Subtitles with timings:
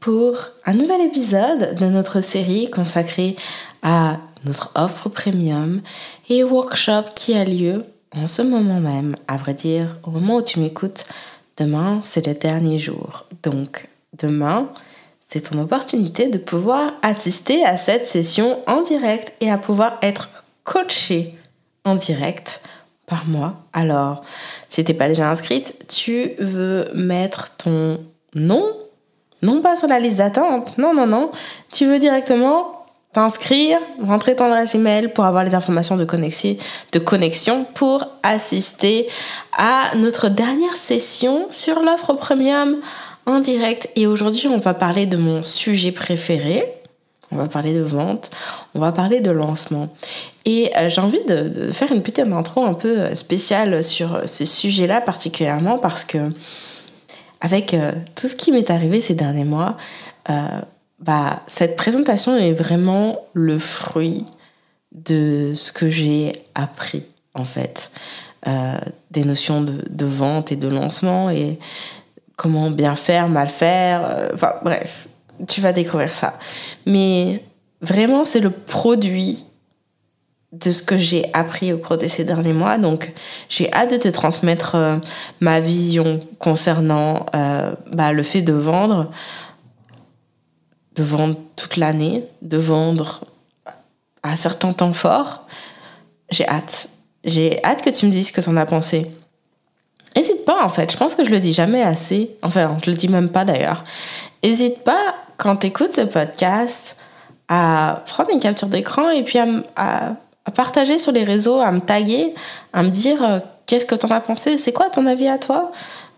[0.00, 0.36] pour
[0.66, 3.36] un nouvel épisode de notre série consacrée
[3.82, 5.80] à notre offre premium
[6.28, 7.84] et workshop qui a lieu
[8.14, 9.16] en ce moment même.
[9.28, 11.06] À vrai dire, au moment où tu m'écoutes,
[11.56, 13.24] demain, c'est le dernier jour.
[13.42, 13.88] Donc,
[14.20, 14.68] demain,
[15.26, 20.28] c'est ton opportunité de pouvoir assister à cette session en direct et à pouvoir être
[20.64, 21.34] coaché
[21.84, 22.60] en direct
[23.06, 23.56] par moi.
[23.72, 24.24] Alors,
[24.68, 27.98] si tu n'es pas déjà inscrite, tu veux mettre ton
[28.34, 28.64] nom,
[29.42, 31.30] non pas sur la liste d'attente, non, non, non,
[31.72, 36.56] tu veux directement t'inscrire, rentrer ton adresse email pour avoir les informations de connexion,
[36.92, 39.06] de pour assister
[39.56, 42.80] à notre dernière session sur l'offre premium
[43.26, 43.90] en direct.
[43.96, 46.64] Et aujourd'hui, on va parler de mon sujet préféré.
[47.30, 48.30] On va parler de vente,
[48.74, 49.88] on va parler de lancement.
[50.44, 55.00] Et euh, j'ai envie de, faire une petite intro un peu spéciale sur ce sujet-là
[55.00, 56.18] particulièrement parce que
[57.42, 59.76] avec euh, tout ce qui m'est arrivé ces derniers mois,
[60.30, 60.32] euh,
[61.00, 64.24] bah, cette présentation est vraiment le fruit
[64.92, 67.90] de ce que j'ai appris en fait.
[69.10, 71.58] des notions de, de, vente et de lancement et
[72.36, 74.30] comment bien faire, mal faire.
[74.34, 75.06] Enfin bref,
[75.48, 76.34] tu vas découvrir ça.
[76.86, 77.42] Mais
[77.80, 79.44] vraiment, c'est le produit
[80.52, 82.76] de ce que j'ai appris au cours de ces derniers mois.
[82.76, 83.12] Donc,
[83.48, 84.96] j'ai hâte de te transmettre euh,
[85.40, 89.10] ma vision concernant euh, bah, le fait de vendre,
[90.94, 93.24] de vendre toute l'année, de vendre
[94.22, 95.46] à certains temps forts.
[96.30, 96.88] J'ai hâte.
[97.24, 99.10] J'ai hâte que tu me dises ce que tu en as pensé.
[100.14, 100.92] N'hésite pas, en fait.
[100.92, 102.36] Je pense que je le dis jamais assez.
[102.42, 103.84] Enfin, je le dis même pas d'ailleurs.
[104.44, 106.96] N'hésite pas, quand tu écoutes ce podcast,
[107.48, 109.38] à prendre une capture d'écran et puis
[109.76, 110.16] à
[110.50, 112.34] partager sur les réseaux, à me taguer,
[112.72, 115.38] à me dire euh, qu'est-ce que tu en as pensé, c'est quoi ton avis à
[115.38, 115.72] toi?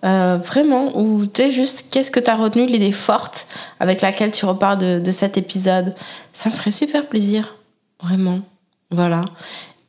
[0.04, 3.46] Euh, Vraiment, ou tu sais, juste qu'est-ce que tu as retenu, l'idée forte
[3.80, 5.94] avec laquelle tu repars de, de, cet épisode?
[6.32, 7.54] Ça me ferait super plaisir,
[8.02, 8.40] vraiment.
[8.90, 9.24] Voilà.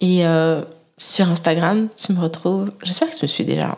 [0.01, 0.61] Et euh,
[0.97, 3.77] sur Instagram, tu me retrouves, j'espère que tu me suis déjà,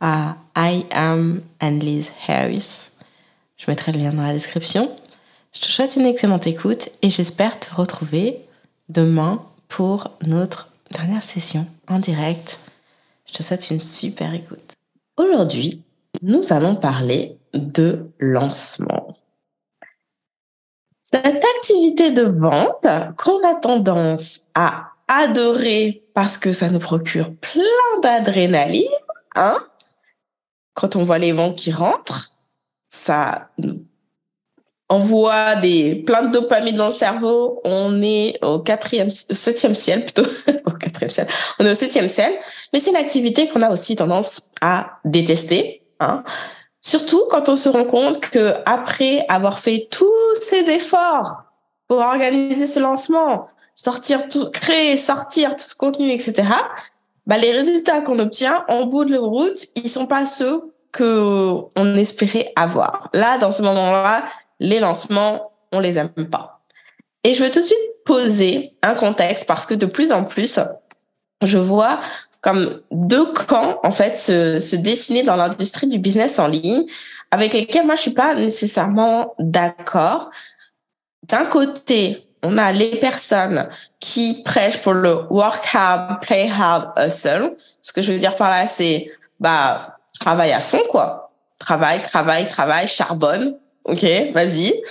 [0.00, 2.90] à I am Annelise Harris.
[3.56, 4.90] Je mettrai le lien dans la description.
[5.52, 8.38] Je te souhaite une excellente écoute et j'espère te retrouver
[8.88, 9.40] demain
[9.72, 12.60] pour notre dernière session en direct.
[13.24, 14.74] Je te souhaite une super écoute.
[15.16, 15.82] Aujourd'hui,
[16.20, 19.16] nous allons parler de lancement.
[21.02, 28.00] Cette activité de vente qu'on a tendance à adorer parce que ça nous procure plein
[28.02, 28.84] d'adrénaline,
[29.36, 29.56] hein?
[30.74, 32.36] Quand on voit les vents qui rentrent,
[32.90, 33.86] ça nous
[34.92, 37.60] envoie des plein de dopamine dans le cerveau.
[37.64, 40.28] On est au quatrième, septième ciel plutôt,
[40.66, 41.26] au quatrième ciel.
[41.58, 42.32] On est au septième ciel,
[42.72, 45.82] mais c'est une activité qu'on a aussi tendance à détester.
[46.00, 46.22] Hein.
[46.82, 51.44] Surtout quand on se rend compte que après avoir fait tous ces efforts
[51.88, 56.48] pour organiser ce lancement, sortir tout, créer, sortir tout ce contenu, etc.
[57.26, 61.96] Bah, les résultats qu'on obtient en bout de route, ils sont pas ceux que on
[61.96, 63.08] espérait avoir.
[63.14, 64.24] Là, dans ce moment-là,
[64.62, 66.60] les lancements, on les aime pas.
[67.24, 70.58] Et je veux tout de suite poser un contexte parce que de plus en plus,
[71.42, 72.00] je vois
[72.40, 76.86] comme deux camps en fait se, dessiner dans l'industrie du business en ligne
[77.30, 80.30] avec lesquels moi je suis pas nécessairement d'accord.
[81.28, 83.68] D'un côté, on a les personnes
[84.00, 87.54] qui prêchent pour le work hard, play hard, hustle.
[87.80, 91.32] Ce que je veux dire par là, c'est bah travaille à fond quoi.
[91.58, 94.82] Travail, travail, travail, charbonne ok, vas-y.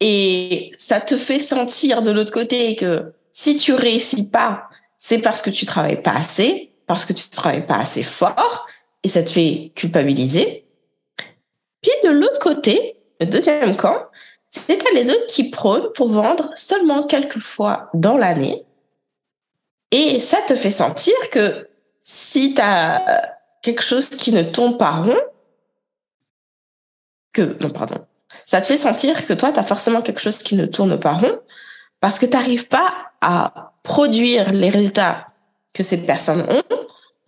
[0.00, 5.42] Et ça te fait sentir de l'autre côté que si tu réussis pas, c'est parce
[5.42, 8.66] que tu travailles pas assez, parce que tu travailles pas assez fort,
[9.02, 10.66] et ça te fait culpabiliser.
[11.82, 14.06] Puis de l'autre côté, le deuxième camp,
[14.48, 18.64] c'est à les autres qui prônent pour vendre seulement quelques fois dans l'année.
[19.90, 21.68] Et ça te fait sentir que
[22.02, 25.20] si tu as quelque chose qui ne tombe pas rond,
[27.32, 28.04] que, non, pardon,
[28.50, 31.12] ça te fait sentir que toi, tu as forcément quelque chose qui ne tourne pas
[31.12, 31.38] rond
[32.00, 35.28] parce que tu n'arrives pas à produire les résultats
[35.72, 36.76] que ces personnes ont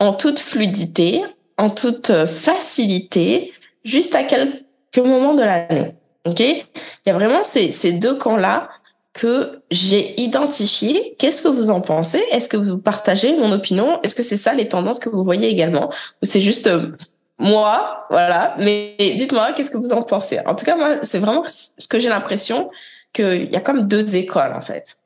[0.01, 1.23] en toute fluidité,
[1.59, 3.53] en toute facilité,
[3.85, 4.65] juste à quelques
[4.97, 5.95] moments de l'année.
[6.25, 6.41] OK?
[6.41, 6.65] Il
[7.07, 8.69] y a vraiment ces, deux camps-là
[9.13, 11.15] que j'ai identifiés.
[11.21, 12.25] Qu'est-ce que vous en pensez?
[12.33, 14.01] Est-ce que vous partagez mon opinion?
[14.03, 15.89] Est-ce que c'est ça les tendances que vous voyez également?
[16.21, 16.89] Ou c'est juste euh,
[17.43, 18.55] moi, voilà.
[18.59, 20.41] Mais dites-moi, qu'est-ce que vous en pensez?
[20.47, 22.71] En tout cas, moi, c'est vraiment ce que j'ai l'impression
[23.13, 24.97] qu'il y a comme deux écoles, en fait.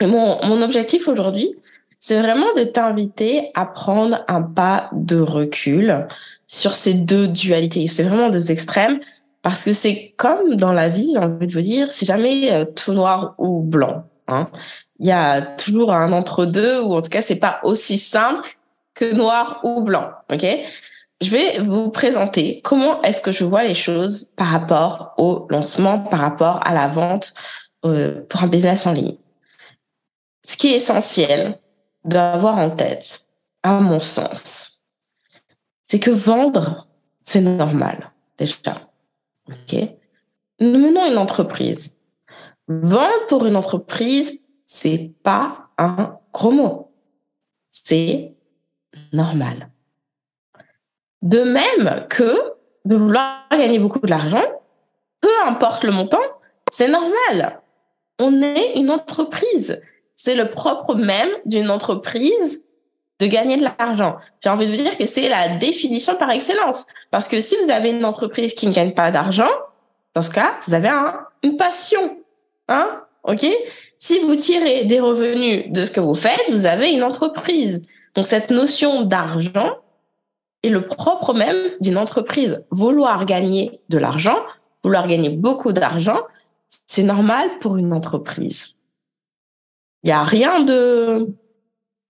[0.00, 1.56] Mon, mon objectif aujourd'hui,
[1.98, 6.06] c'est vraiment de t'inviter à prendre un pas de recul
[6.46, 7.88] sur ces deux dualités.
[7.88, 9.00] C'est vraiment deux extrêmes.
[9.40, 12.64] Parce que c'est comme dans la vie, j'ai envie de vous dire, c'est jamais euh,
[12.64, 14.04] tout noir ou blanc.
[14.26, 14.48] Hein.
[15.00, 18.56] Il y a toujours un entre-deux, ou en tout cas, c'est pas aussi simple
[18.94, 20.12] que noir ou blanc.
[20.32, 20.46] Ok?
[21.20, 25.98] Je vais vous présenter comment est-ce que je vois les choses par rapport au lancement,
[26.00, 27.34] par rapport à la vente
[27.84, 29.16] euh, pour un business en ligne.
[30.42, 31.58] Ce qui est essentiel
[32.04, 33.28] d'avoir en tête,
[33.62, 34.84] à mon sens,
[35.84, 36.88] c'est que vendre,
[37.22, 38.74] c'est normal déjà.
[39.48, 39.76] OK?
[40.60, 41.96] Nous menons une entreprise.
[42.68, 46.92] Vendre pour une entreprise, c'est pas un gros mot.
[47.68, 48.34] C'est
[49.12, 49.70] normal.
[51.24, 52.52] De même que
[52.84, 54.44] de vouloir gagner beaucoup d'argent,
[55.20, 56.22] peu importe le montant,
[56.70, 57.60] c'est normal.
[58.20, 59.80] On est une entreprise.
[60.14, 62.64] C'est le propre même d'une entreprise
[63.20, 64.16] de gagner de l'argent.
[64.42, 66.86] J'ai envie de vous dire que c'est la définition par excellence.
[67.10, 69.50] Parce que si vous avez une entreprise qui ne gagne pas d'argent,
[70.12, 70.90] dans ce cas, vous avez
[71.42, 72.18] une passion.
[72.68, 73.02] Hein?
[73.24, 73.46] OK?
[73.98, 77.82] Si vous tirez des revenus de ce que vous faites, vous avez une entreprise.
[78.14, 79.78] Donc, cette notion d'argent
[80.64, 82.64] est le propre même d'une entreprise.
[82.70, 84.38] Vouloir gagner de l'argent,
[84.82, 86.20] vouloir gagner beaucoup d'argent,
[86.86, 88.76] c'est normal pour une entreprise.
[90.02, 91.28] Il n'y a rien de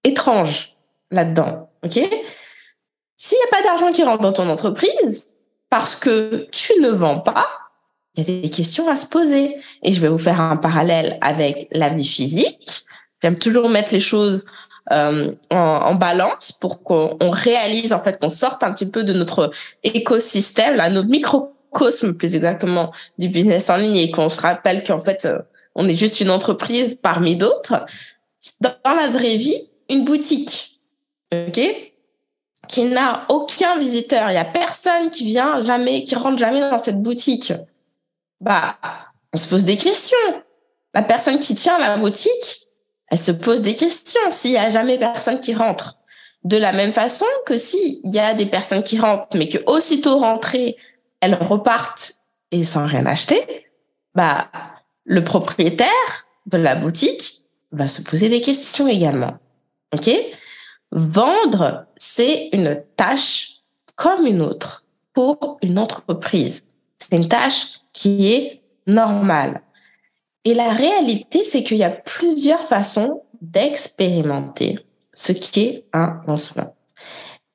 [0.03, 0.75] étrange
[1.11, 1.71] là-dedans.
[1.85, 1.93] OK?
[3.17, 5.37] S'il n'y a pas d'argent qui rentre dans ton entreprise
[5.71, 7.49] parce que tu ne vends pas,
[8.15, 9.57] il y a des questions à se poser.
[9.83, 12.85] Et je vais vous faire un parallèle avec la vie physique.
[13.23, 14.45] J'aime toujours mettre les choses
[14.93, 19.51] euh, en, balance pour qu'on réalise, en fait, qu'on sorte un petit peu de notre
[19.83, 25.01] écosystème, là, notre microcosme plus exactement du business en ligne et qu'on se rappelle qu'en
[25.01, 25.41] fait, euh,
[25.75, 27.87] on est juste une entreprise parmi d'autres.
[28.61, 30.81] Dans la vraie vie, une boutique,
[31.33, 31.61] ok,
[32.69, 36.79] qui n'a aucun visiteur, il y a personne qui vient jamais, qui rentre jamais dans
[36.79, 37.53] cette boutique,
[38.41, 38.77] bah,
[39.33, 40.17] on se pose des questions.
[40.93, 42.64] La personne qui tient la boutique,
[43.15, 45.99] elle se pose des questions s'il y a jamais personne qui rentre.
[46.43, 50.19] De la même façon que s'il y a des personnes qui rentrent, mais que aussitôt
[50.19, 50.77] rentrées,
[51.21, 52.15] elles repartent
[52.51, 53.69] et sans rien acheter,
[54.17, 54.51] bah,
[55.05, 59.39] le propriétaire de la boutique va se poser des questions également.
[59.95, 60.11] OK?
[60.91, 63.61] Vendre, c'est une tâche
[63.95, 66.67] comme une autre pour une entreprise.
[66.99, 69.63] C'est une tâche qui est normale.
[70.45, 74.79] Et la réalité, c'est qu'il y a plusieurs façons d'expérimenter
[75.13, 76.75] ce qui est un lancement.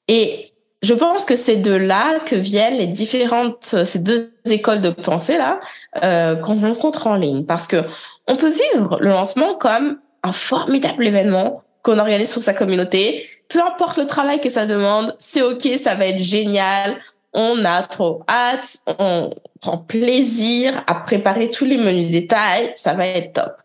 [0.08, 4.90] Et je pense que c'est de là que viennent les différentes, ces deux écoles de
[4.90, 5.60] pensée là
[6.04, 7.84] euh, qu'on rencontre en ligne, parce que
[8.28, 13.26] on peut vivre le lancement comme un formidable événement qu'on organise pour sa communauté.
[13.50, 16.98] Peu importe le travail que ça demande, c'est OK, ça va être génial.
[17.34, 19.30] On a trop hâte, on
[19.62, 23.58] prend plaisir à préparer tous les menus détails, ça va être top.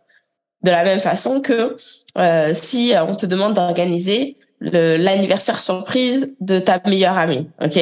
[0.62, 1.76] De la même façon que
[2.19, 7.78] euh, si on te demande d'organiser l'anniversaire surprise de ta meilleure amie, ok?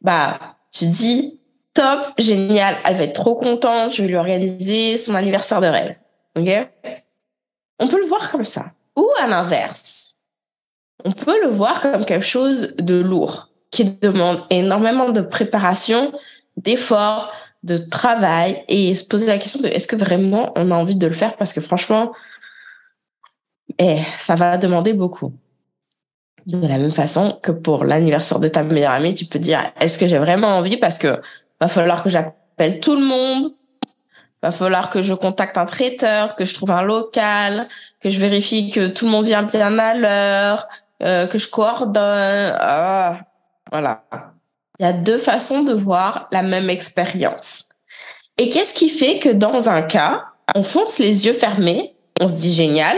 [0.00, 1.38] Bah, tu dis
[1.74, 5.98] top, génial, elle va être trop contente, je vais lui organiser son anniversaire de rêve,
[6.36, 6.68] ok?
[7.78, 8.72] On peut le voir comme ça.
[8.96, 10.16] Ou à l'inverse,
[11.04, 16.12] on peut le voir comme quelque chose de lourd, qui demande énormément de préparation,
[16.56, 17.32] d'efforts,
[17.64, 21.06] de travail, et se poser la question de est-ce que vraiment on a envie de
[21.06, 21.36] le faire?
[21.36, 22.12] Parce que franchement,
[23.78, 25.32] eh, ça va demander beaucoup.
[26.46, 29.98] De la même façon que pour l'anniversaire de ta meilleure amie, tu peux dire est-ce
[29.98, 30.76] que j'ai vraiment envie?
[30.76, 31.20] Parce que
[31.60, 33.52] va falloir que j'appelle tout le monde,
[34.42, 37.68] va falloir que je contacte un traiteur, que je trouve un local,
[38.00, 40.66] que je vérifie que tout le monde vient bien à l'heure,
[41.02, 42.54] euh, que je coordonne.
[42.58, 43.20] Ah,
[43.72, 44.04] voilà.
[44.78, 47.70] Il y a deux façons de voir la même expérience.
[48.38, 52.34] Et qu'est-ce qui fait que dans un cas, on fonce les yeux fermés, on se
[52.34, 52.96] dit génial,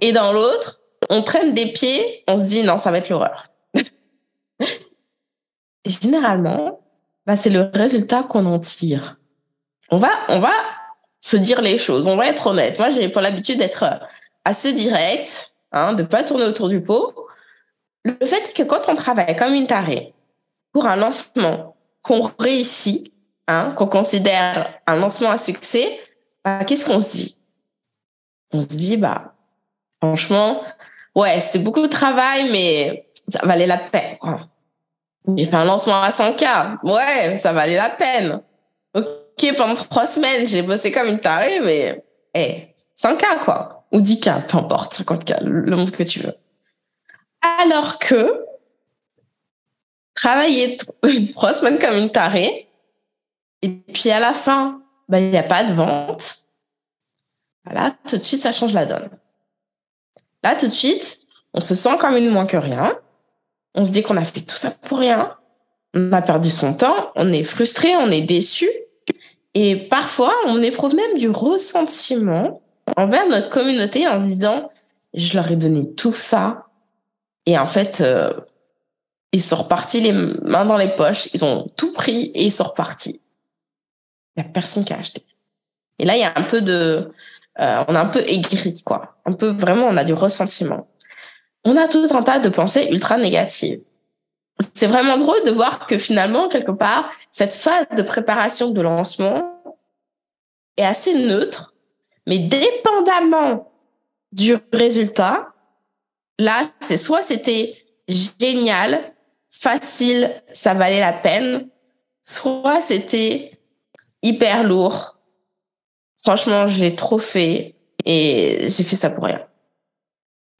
[0.00, 3.48] et dans l'autre, on traîne des pieds, on se dit non, ça va être l'horreur.
[5.84, 6.80] Généralement,
[7.26, 9.16] bah, c'est le résultat qu'on en tire.
[9.90, 10.52] On va, on va
[11.20, 12.06] se dire les choses.
[12.06, 12.78] On va être honnête.
[12.78, 13.84] Moi, j'ai pour l'habitude d'être
[14.44, 17.14] assez direct, hein, de pas tourner autour du pot.
[18.04, 20.12] Le fait que quand on travaille comme une tarée
[20.72, 23.12] pour un lancement qu'on réussit,
[23.46, 26.00] hein, qu'on considère un lancement à succès,
[26.44, 27.38] bah, qu'est-ce qu'on se dit?
[28.52, 29.34] On se dit, bah,
[30.02, 30.62] franchement,
[31.14, 34.16] ouais, c'était beaucoup de travail, mais ça valait la peine.
[35.36, 36.78] J'ai fait un lancement à 100K.
[36.82, 38.42] Ouais, ça valait la peine
[39.50, 42.04] pendant trois semaines, j'ai bossé comme une tarée, mais
[42.34, 43.84] hey, 100K, quoi.
[43.92, 46.34] Ou 10K, peu importe, 50K, le nombre que tu veux.
[47.42, 48.44] Alors que
[50.14, 50.76] travailler
[51.32, 52.68] trois semaines comme une tarée,
[53.62, 56.36] et puis à la fin, bah, il n'y a pas de vente,
[57.70, 59.10] là, tout de suite, ça change la donne.
[60.42, 61.20] Là, tout de suite,
[61.54, 62.98] on se sent comme une moins que rien.
[63.74, 65.36] On se dit qu'on a fait tout ça pour rien.
[65.94, 68.68] On a perdu son temps, on est frustré, on est déçu.
[69.54, 72.62] Et parfois, on éprouve même du ressentiment
[72.96, 74.70] envers notre communauté en se disant,
[75.14, 76.66] je leur ai donné tout ça.
[77.46, 78.32] Et en fait, euh,
[79.32, 82.64] ils sont repartis les mains dans les poches, ils ont tout pris et ils sont
[82.64, 83.20] repartis.
[84.36, 85.24] Il n'y a personne qui a acheté.
[85.98, 87.10] Et là, y a un peu de,
[87.60, 89.16] euh, on a un peu aigri, quoi.
[89.24, 90.88] Un peu vraiment, on a du ressentiment.
[91.64, 93.80] On a tout un tas de pensées ultra négatives.
[94.74, 99.62] C'est vraiment drôle de voir que finalement, quelque part, cette phase de préparation de lancement
[100.76, 101.74] est assez neutre,
[102.26, 103.72] mais dépendamment
[104.32, 105.51] du résultat,
[106.42, 107.76] là, c'est soit c'était
[108.08, 109.12] génial,
[109.48, 111.68] facile, ça valait la peine,
[112.22, 113.52] soit c'était
[114.22, 115.18] hyper lourd,
[116.22, 119.46] franchement, j'ai trop fait et j'ai fait ça pour rien.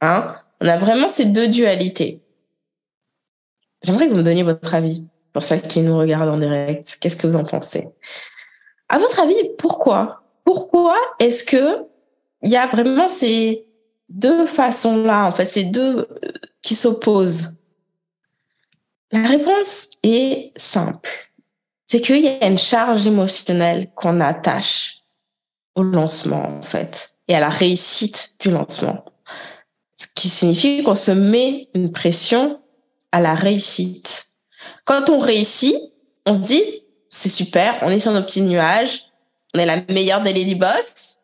[0.01, 0.35] Hein?
[0.61, 2.21] On a vraiment ces deux dualités.
[3.83, 6.97] J'aimerais que vous me donniez votre avis pour celles qui nous regardent en direct.
[7.01, 7.89] Qu'est-ce que vous en pensez?
[8.87, 10.23] À votre avis, pourquoi?
[10.45, 11.85] Pourquoi est-ce que
[12.43, 13.65] il y a vraiment ces
[14.09, 16.31] deux façons-là, en fait, ces deux euh,
[16.61, 17.57] qui s'opposent
[19.11, 21.09] La réponse est simple.
[21.85, 25.01] C'est qu'il y a une charge émotionnelle qu'on attache
[25.75, 29.05] au lancement, en fait, et à la réussite du lancement.
[29.95, 32.59] Ce qui signifie qu'on se met une pression
[33.11, 34.27] à la réussite.
[34.85, 35.75] Quand on réussit,
[36.25, 36.63] on se dit,
[37.09, 39.05] c'est super, on est sur nos petits nuages,
[39.53, 41.19] on est la meilleure des lady boss.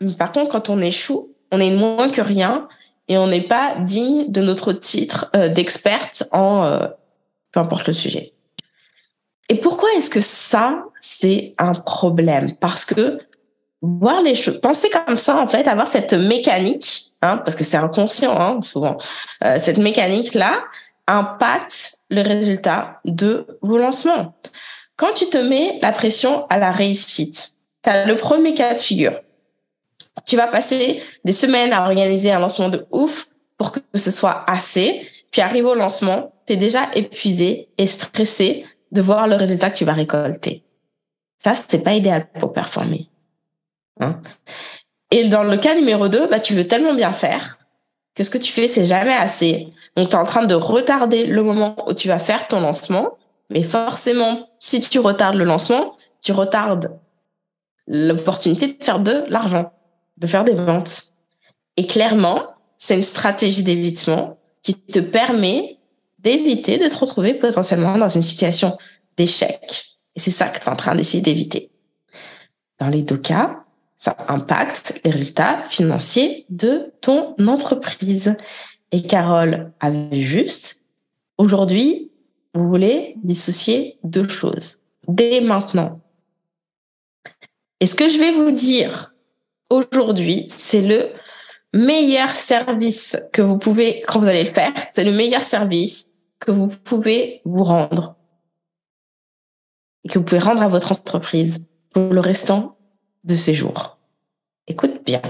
[0.00, 2.68] Mais par contre, quand on échoue, on est moins que rien
[3.08, 6.86] et on n'est pas digne de notre titre euh, d'experte en euh,
[7.52, 8.32] peu importe le sujet.
[9.48, 12.54] Et pourquoi est-ce que ça, c'est un problème?
[12.56, 13.18] Parce que
[13.82, 17.76] voir les choses, penser comme ça en fait, avoir cette mécanique, hein, parce que c'est
[17.76, 18.96] inconscient hein, souvent,
[19.44, 20.62] euh, cette mécanique là
[21.08, 24.34] impacte le résultat de vos lancements.
[24.96, 27.52] Quand tu te mets la pression à la réussite,
[27.82, 29.18] tu as le premier cas de figure.
[30.26, 34.44] Tu vas passer des semaines à organiser un lancement de ouf pour que ce soit
[34.48, 39.70] assez, puis arrive au lancement, tu es déjà épuisé et stressé de voir le résultat
[39.70, 40.64] que tu vas récolter.
[41.38, 43.08] Ça, c'est pas idéal pour performer.
[44.00, 44.20] Hein.
[45.10, 47.58] Et dans le cas numéro 2, bah, tu veux tellement bien faire
[48.14, 49.72] que ce que tu fais, c'est jamais assez.
[49.96, 53.16] Donc, tu es en train de retarder le moment où tu vas faire ton lancement.
[53.50, 56.98] Mais forcément, si tu retardes le lancement, tu retardes
[57.86, 59.72] l'opportunité de faire de l'argent,
[60.20, 61.02] de faire des ventes.
[61.76, 62.42] Et clairement,
[62.76, 65.78] c'est une stratégie d'évitement qui te permet
[66.18, 68.76] d'éviter de te retrouver potentiellement dans une situation
[69.16, 69.84] d'échec.
[70.14, 71.70] Et c'est ça que tu es en train d'essayer d'éviter.
[72.78, 73.64] Dans les deux cas,
[73.96, 78.36] ça impacte les résultats financiers de ton entreprise.
[78.92, 80.84] Et Carole avait juste,
[81.38, 82.10] aujourd'hui,
[82.54, 84.80] vous voulez dissocier deux choses.
[85.06, 86.00] Dès maintenant.
[87.80, 89.09] Et ce que je vais vous dire
[89.70, 91.10] aujourd'hui, c'est le
[91.72, 96.50] meilleur service que vous pouvez, quand vous allez le faire, c'est le meilleur service que
[96.50, 98.16] vous pouvez vous rendre
[100.08, 102.76] que vous pouvez rendre à votre entreprise pour le restant
[103.24, 103.98] de ces jours.
[104.66, 105.22] Écoute bien.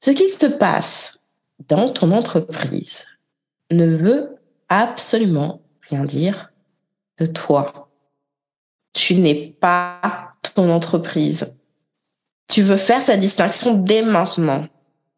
[0.00, 1.20] Ce qui se passe
[1.68, 3.06] dans ton entreprise
[3.70, 4.36] ne veut
[4.68, 6.52] absolument rien dire
[7.18, 7.90] de toi.
[8.92, 11.54] Tu n'es pas ton entreprise.
[12.50, 14.66] Tu veux faire sa distinction dès maintenant.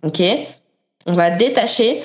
[0.04, 0.22] OK?
[1.06, 2.02] On va détacher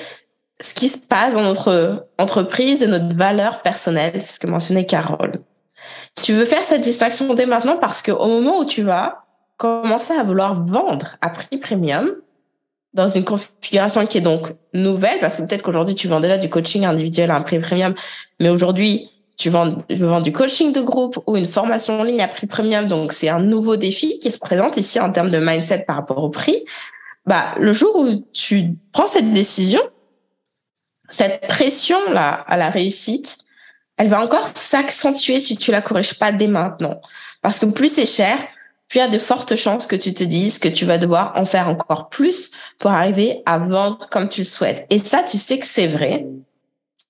[0.60, 4.86] ce qui se passe dans notre entreprise de notre valeur personnelle, c'est ce que mentionnait
[4.86, 5.32] Carole.
[6.22, 9.24] Tu veux faire cette distinction dès maintenant parce qu'au moment où tu vas
[9.56, 12.10] commencer à vouloir vendre à prix premium
[12.94, 16.48] dans une configuration qui est donc nouvelle, parce que peut-être qu'aujourd'hui tu vends déjà du
[16.48, 17.94] coaching individuel à un prix premium,
[18.40, 22.20] mais aujourd'hui tu vends, tu vendre du coaching de groupe ou une formation en ligne
[22.20, 25.38] à prix premium, donc c'est un nouveau défi qui se présente ici en termes de
[25.38, 26.64] mindset par rapport au prix.
[27.24, 29.80] Bah, le jour où tu prends cette décision,
[31.08, 33.38] cette pression là à la réussite,
[33.96, 37.00] elle va encore s'accentuer si tu la corriges pas dès maintenant.
[37.40, 38.36] Parce que plus c'est cher,
[38.88, 41.32] plus il y a de fortes chances que tu te dises que tu vas devoir
[41.36, 44.84] en faire encore plus pour arriver à vendre comme tu le souhaites.
[44.90, 46.26] Et ça, tu sais que c'est vrai.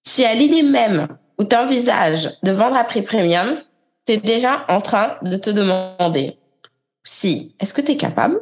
[0.02, 1.08] Si à l'idée même
[1.38, 3.62] où tu envisages de vendre à prix premium,
[4.06, 6.36] tu es déjà en train de te demander
[7.04, 8.40] si, est-ce que tu es capable?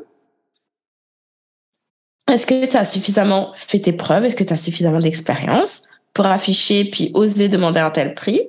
[2.30, 4.24] Est-ce que tu as suffisamment fait tes preuves?
[4.24, 8.48] Est-ce que tu as suffisamment d'expérience pour afficher puis oser demander un tel prix?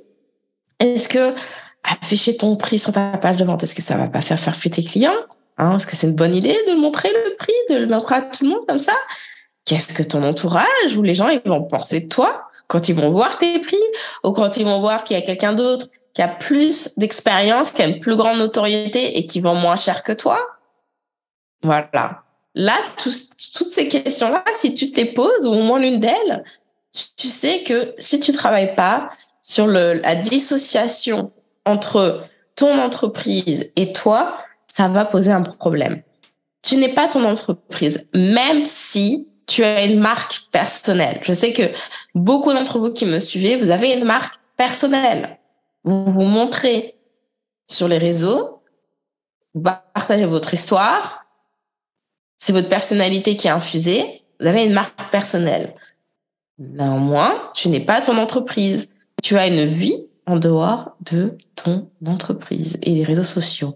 [0.80, 1.34] Est-ce que
[1.84, 4.56] afficher ton prix sur ta page de vente, est-ce que ça va pas faire faire
[4.56, 5.12] fuir tes clients?
[5.58, 8.22] Hein Est-ce que c'est une bonne idée de montrer le prix, de le montrer à
[8.22, 8.94] tout le monde comme ça?
[9.64, 12.47] Qu'est-ce que ton entourage ou les gens ils vont penser de toi?
[12.68, 13.76] Quand ils vont voir tes prix
[14.22, 17.82] ou quand ils vont voir qu'il y a quelqu'un d'autre qui a plus d'expérience, qui
[17.82, 20.38] a une plus grande notoriété et qui vend moins cher que toi
[21.62, 22.22] Voilà.
[22.54, 26.44] Là, toutes ces questions-là, si tu te les poses, ou au moins l'une d'elles,
[27.16, 29.10] tu, sais que si tu travailles pas
[29.40, 31.30] sur la dissociation
[31.64, 32.24] entre
[32.56, 34.34] ton entreprise et toi,
[34.66, 36.02] ça va poser un problème.
[36.62, 41.18] Tu n'es pas ton entreprise, même si tu as une marque personnelle.
[41.22, 41.62] Je sais que
[42.14, 45.38] beaucoup d'entre vous qui me suivez, vous avez une marque personnelle.
[45.82, 46.94] Vous vous montrez
[47.66, 48.62] sur les réseaux,
[49.54, 51.24] vous partagez votre histoire,
[52.36, 55.74] c'est votre personnalité qui est infusée, vous avez une marque personnelle.
[56.58, 58.90] Néanmoins, tu n'es pas ton entreprise.
[59.22, 63.74] Tu as une vie en dehors de ton entreprise et les réseaux sociaux.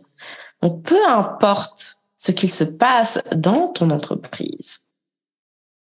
[0.60, 4.81] Donc, peu importe ce qu'il se passe dans ton entreprise,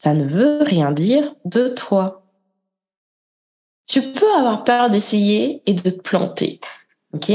[0.02, 2.24] ça ne veut rien dire de toi.
[3.88, 6.60] Tu peux avoir peur d'essayer et de te planter.
[7.14, 7.30] OK?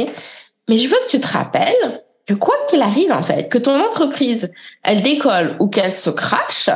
[0.69, 3.79] Mais je veux que tu te rappelles que quoi qu'il arrive, en fait, que ton
[3.81, 6.69] entreprise, elle décolle ou qu'elle se crache,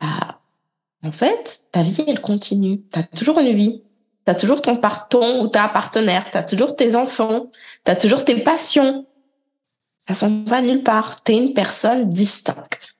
[0.00, 0.38] bah,
[1.02, 2.80] en fait, ta vie, elle continue.
[2.92, 3.82] Tu as toujours une vie.
[4.24, 6.30] Tu as toujours ton parton ou ta partenaire.
[6.30, 7.50] Tu as toujours tes enfants.
[7.84, 9.04] Tu as toujours tes passions.
[10.06, 11.24] Ça s'en va nulle part.
[11.24, 12.99] Tu es une personne distincte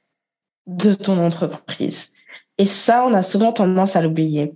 [0.70, 2.10] de ton entreprise.
[2.58, 4.54] Et ça, on a souvent tendance à l'oublier.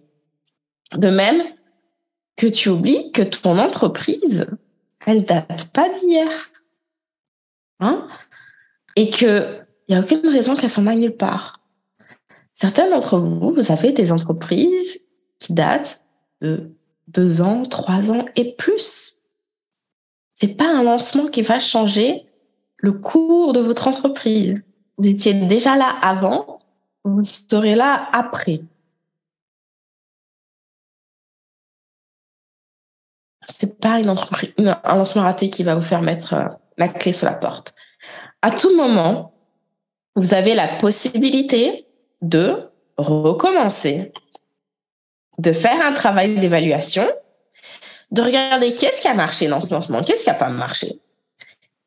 [0.96, 1.42] De même
[2.36, 4.46] que tu oublies que ton entreprise,
[5.06, 6.30] elle date pas d'hier.
[7.80, 8.06] Hein?
[8.96, 11.60] Et qu'il n'y a aucune raison qu'elle s'en aille nulle part.
[12.52, 15.08] Certains d'entre vous, vous avez des entreprises
[15.40, 16.04] qui datent
[16.40, 16.70] de
[17.08, 19.22] deux ans, trois ans et plus.
[20.34, 22.26] C'est pas un lancement qui va changer
[22.76, 24.62] le cours de votre entreprise.
[24.98, 26.60] Vous étiez déjà là avant,
[27.04, 28.60] vous serez là après.
[33.46, 37.12] C'est pas une entreprise, un lancement raté qui va vous faire mettre euh, la clé
[37.12, 37.74] sur la porte.
[38.40, 39.34] À tout moment,
[40.16, 41.86] vous avez la possibilité
[42.22, 44.12] de recommencer,
[45.38, 47.06] de faire un travail d'évaluation,
[48.10, 51.00] de regarder qu'est-ce qui a marché dans ce lancement, qu'est-ce qui n'a pas marché,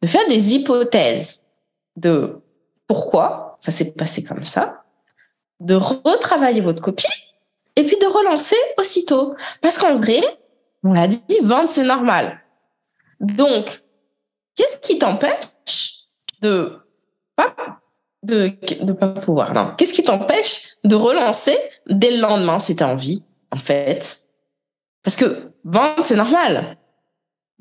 [0.01, 1.45] de faire des hypothèses
[1.95, 2.41] de
[2.87, 4.83] pourquoi ça s'est passé comme ça,
[5.59, 7.07] de retravailler votre copie
[7.75, 9.35] et puis de relancer aussitôt.
[9.61, 10.21] Parce qu'en vrai,
[10.83, 12.41] on l'a dit, vendre, c'est normal.
[13.19, 13.83] Donc,
[14.55, 16.01] qu'est-ce qui t'empêche
[16.41, 16.79] de
[17.35, 17.55] pas
[18.23, 18.51] de
[18.83, 19.53] ne pas pouvoir.
[19.53, 19.73] Non.
[19.77, 24.17] Qu'est-ce qui t'empêche de relancer dès le lendemain si tu as envie, en fait?
[25.03, 26.77] Parce que vendre, c'est normal.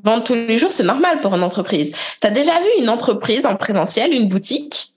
[0.03, 1.93] Vendre tous les jours, c'est normal pour une entreprise.
[2.21, 4.95] Tu as déjà vu une entreprise en présentiel, une boutique,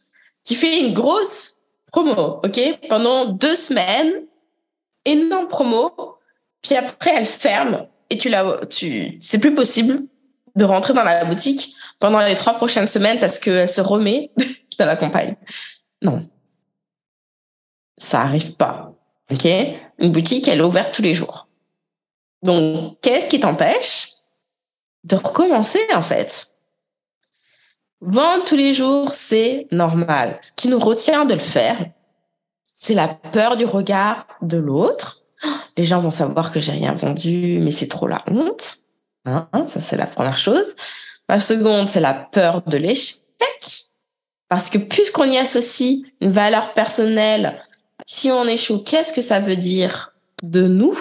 [0.50, 2.60] qui fait une grosse promo, OK?
[2.90, 4.26] Pendant deux semaines,
[5.06, 5.92] énorme promo,
[6.64, 10.08] puis après, elle ferme et tu la, tu, c'est plus possible
[10.56, 14.32] de rentrer dans la boutique pendant les trois prochaines semaines parce qu'elle se remet
[14.80, 15.36] de la campagne.
[16.02, 16.28] Non.
[18.00, 18.96] Ça arrive pas.
[19.32, 19.46] OK?
[20.00, 21.48] Une boutique, elle est ouverte tous les jours.
[22.42, 24.14] Donc, qu'est-ce qui t'empêche
[25.04, 26.56] de recommencer, en fait?
[28.02, 30.38] Vendre tous les jours, c'est normal.
[30.42, 31.86] Ce qui nous retient de le faire,
[32.74, 35.24] c'est la peur du regard de l'autre.
[35.78, 38.78] Les gens vont savoir que j'ai rien vendu, mais c'est trop la honte.
[39.26, 39.50] Hein?
[39.68, 40.76] Ça, c'est la première chose.
[41.28, 43.22] La seconde, c'est la peur de l'échec.
[44.50, 47.64] Parce que puisqu'on y associe une valeur personnelle,
[48.06, 50.98] si on échoue, qu'est-ce que ça veut dire de nous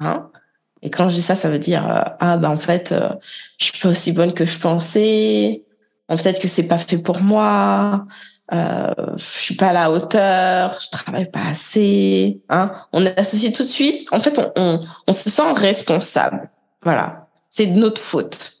[0.00, 0.31] hein?
[0.82, 3.10] Et quand je dis ça, ça veut dire euh, ah ben en fait, euh,
[3.58, 5.62] je suis pas aussi bonne que je pensais.
[6.08, 8.04] Peut-être que c'est pas fait pour moi.
[8.52, 10.78] Euh, je suis pas à la hauteur.
[10.80, 12.40] Je travaille pas assez.
[12.48, 14.06] Hein on associe tout de suite.
[14.12, 16.50] En fait, on, on, on se sent responsable.
[16.82, 18.52] Voilà, c'est de notre faute.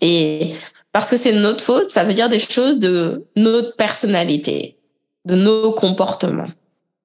[0.00, 0.54] Et
[0.92, 4.78] parce que c'est notre faute, ça veut dire des choses de notre personnalité,
[5.26, 6.48] de nos comportements.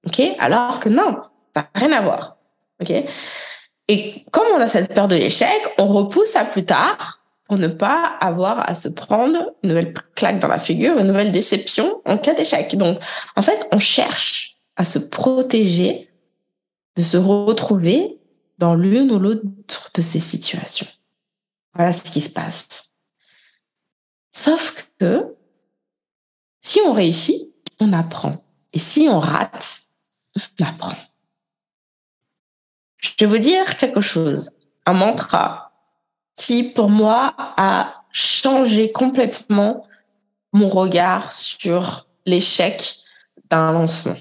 [0.08, 0.22] OK?
[0.40, 1.18] Alors que non,
[1.54, 2.38] ça n'a rien à voir.
[2.82, 2.92] OK?
[3.92, 7.68] Et comme on a cette peur de l'échec, on repousse à plus tard pour ne
[7.68, 12.18] pas avoir à se prendre une nouvelle claque dans la figure, une nouvelle déception en
[12.18, 12.78] cas d'échec.
[12.78, 13.00] Donc,
[13.36, 16.10] en fait, on cherche à se protéger
[16.96, 18.18] de se retrouver
[18.60, 20.88] dans l'une ou l'autre de ces situations.
[21.76, 22.92] Voilà ce qui se passe.
[24.32, 25.36] Sauf que
[26.62, 27.46] si on réussit,
[27.82, 28.42] on apprend.
[28.72, 29.82] Et si on rate,
[30.62, 30.96] on apprend.
[33.02, 34.52] Je vais vous dire quelque chose,
[34.86, 35.74] un mantra
[36.36, 39.86] qui, pour moi, a changé complètement
[40.54, 43.00] mon regard sur l'échec
[43.50, 44.18] d'un lancement.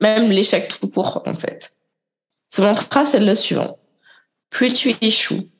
[0.00, 1.76] Même l'échec tout court, en fait.
[2.48, 3.78] Ce mantra, c'est le suivant.
[4.50, 5.50] Plus tu échoues,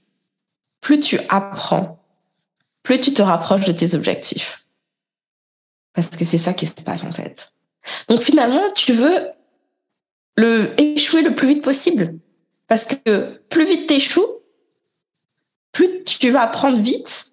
[0.80, 2.02] plus tu apprends,
[2.82, 4.66] plus tu te rapproches de tes objectifs.
[5.94, 7.52] Parce que c'est ça qui se passe, en fait.
[8.09, 9.30] Donc finalement, tu veux
[10.37, 12.18] le échouer le plus vite possible.
[12.68, 14.26] Parce que plus vite tu échoues,
[15.72, 17.26] plus tu vas apprendre vite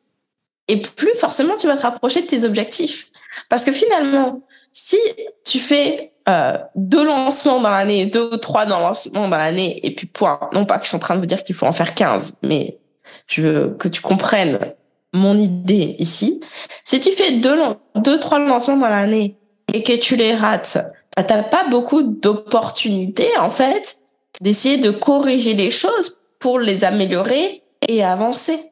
[0.68, 3.08] et plus forcément tu vas te rapprocher de tes objectifs.
[3.50, 4.42] Parce que finalement,
[4.72, 4.98] si
[5.46, 10.08] tu fais euh, deux lancements dans l'année, deux ou trois lancements dans l'année, et puis
[10.08, 11.94] point, non pas que je suis en train de vous dire qu'il faut en faire
[11.94, 12.80] 15, mais
[13.28, 14.74] je veux que tu comprennes
[15.14, 16.42] mon idée ici.
[16.84, 17.58] Si tu fais deux,
[17.96, 19.38] deux trois lancements dans l'année
[19.72, 20.78] et que tu les rates,
[21.16, 24.03] bah, t'as pas beaucoup d'opportunités, en fait,
[24.44, 28.72] d'essayer de corriger les choses pour les améliorer et avancer.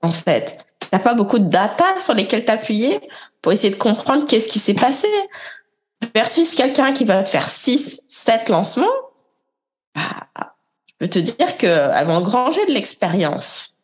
[0.00, 3.00] En fait, t'as pas beaucoup de data sur lesquelles t'appuyer
[3.42, 5.08] pour essayer de comprendre qu'est-ce qui s'est passé.
[6.14, 8.86] Versus quelqu'un qui va te faire 6, 7 lancements,
[9.94, 10.28] bah,
[10.86, 13.74] je peux te dire qu'elle va engranger de l'expérience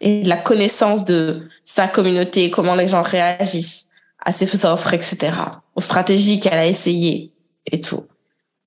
[0.00, 3.88] et de la connaissance de sa communauté, comment les gens réagissent
[4.24, 5.32] à ses offres, etc.
[5.74, 7.32] Aux stratégies qu'elle a essayées
[7.66, 8.04] et tout.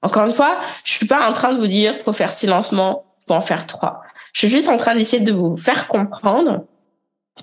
[0.03, 3.05] Encore une fois, je suis pas en train de vous dire faut faire six lancements,
[3.25, 4.01] faut en faire trois.
[4.33, 6.65] Je suis juste en train d'essayer de vous faire comprendre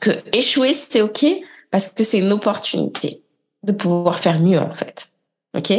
[0.00, 1.24] que échouer c'est ok
[1.70, 3.22] parce que c'est une opportunité
[3.62, 5.08] de pouvoir faire mieux en fait.
[5.56, 5.70] Ok?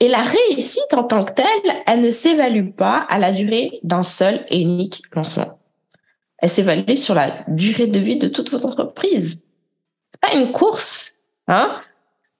[0.00, 4.04] Et la réussite en tant que telle, elle ne s'évalue pas à la durée d'un
[4.04, 5.58] seul et unique lancement.
[6.38, 9.42] Elle s'évalue sur la durée de vie de toute votre entreprise.
[10.10, 11.16] C'est pas une course,
[11.48, 11.80] hein?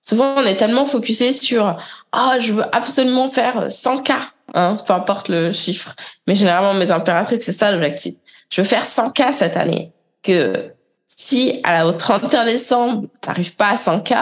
[0.02, 1.76] Souvent, on est tellement focusé sur
[2.12, 4.12] ah, je veux absolument faire 100 k,
[4.54, 5.94] hein, peu importe le chiffre.
[6.26, 8.14] Mais généralement, mes impératrices, c'est ça l'objectif.
[8.50, 9.92] Je veux faire 100 k cette année.
[10.22, 10.72] Que
[11.06, 14.14] si à la, au 31 décembre, tu n'arrives pas à 100 k,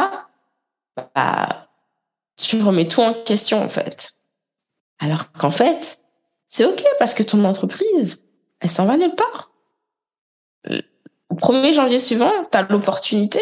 [1.15, 1.67] bah,
[2.37, 4.12] tu remets tout en question en fait.
[4.99, 5.99] Alors qu'en fait,
[6.49, 8.23] c'est ok parce que ton entreprise,
[8.61, 9.51] elle s'en va nulle part.
[11.29, 13.41] Au 1er janvier suivant, tu as l'opportunité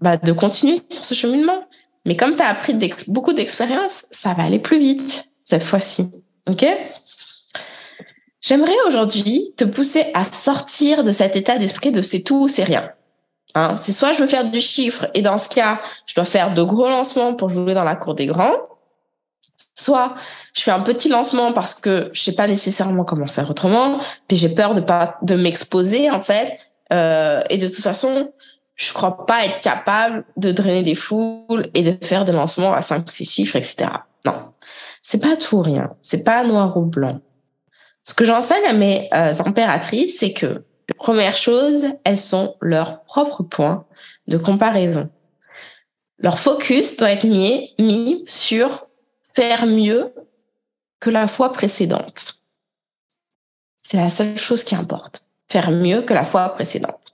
[0.00, 1.64] bah, de continuer sur ce cheminement.
[2.06, 2.76] Mais comme tu as appris
[3.08, 6.10] beaucoup d'expérience, ça va aller plus vite cette fois-ci.
[6.48, 6.66] OK?
[8.40, 12.64] J'aimerais aujourd'hui te pousser à sortir de cet état d'esprit de c'est tout ou c'est
[12.64, 12.90] rien.
[13.54, 16.54] Hein, c'est soit je veux faire du chiffre et dans ce cas, je dois faire
[16.54, 18.56] de gros lancements pour jouer dans la cour des grands.
[19.74, 20.14] Soit
[20.54, 24.36] je fais un petit lancement parce que je sais pas nécessairement comment faire autrement, puis
[24.36, 26.56] j'ai peur de pas de m'exposer en fait.
[26.92, 28.32] Euh, et de toute façon,
[28.80, 32.80] je crois pas être capable de drainer des foules et de faire des lancements à
[32.80, 33.90] 5 6 chiffres, etc.
[34.24, 34.54] Non.
[35.02, 35.94] C'est pas tout rien.
[36.00, 37.20] C'est pas noir ou blanc.
[38.04, 40.64] Ce que j'enseigne à mes euh, impératrices, c'est que,
[40.96, 43.84] première chose, elles sont leurs propres points
[44.26, 45.10] de comparaison.
[46.18, 48.86] Leur focus doit être mis, mis sur
[49.34, 50.14] faire mieux
[51.00, 52.36] que la fois précédente.
[53.82, 55.22] C'est la seule chose qui importe.
[55.50, 57.09] Faire mieux que la fois précédente.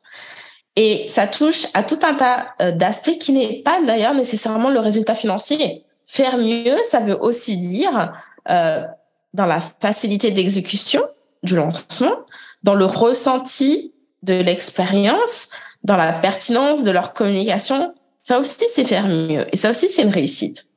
[0.76, 4.78] Et ça touche à tout un tas euh, d'aspects qui n'est pas d'ailleurs nécessairement le
[4.78, 5.84] résultat financier.
[6.04, 8.12] Faire mieux, ça veut aussi dire
[8.50, 8.82] euh,
[9.32, 11.02] dans la facilité d'exécution
[11.42, 12.14] du lancement,
[12.62, 15.48] dans le ressenti de l'expérience,
[15.82, 17.94] dans la pertinence de leur communication.
[18.22, 19.46] Ça aussi, c'est faire mieux.
[19.52, 20.68] Et ça aussi, c'est une réussite.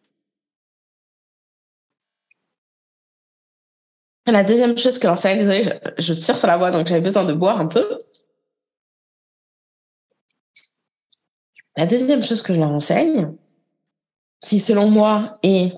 [4.27, 7.25] La deuxième chose que l'enseigne, désolé, je, je tire sur la voix, donc j'avais besoin
[7.25, 7.97] de boire un peu.
[11.79, 13.31] La deuxième chose que je leur enseigne,
[14.41, 15.71] qui selon moi est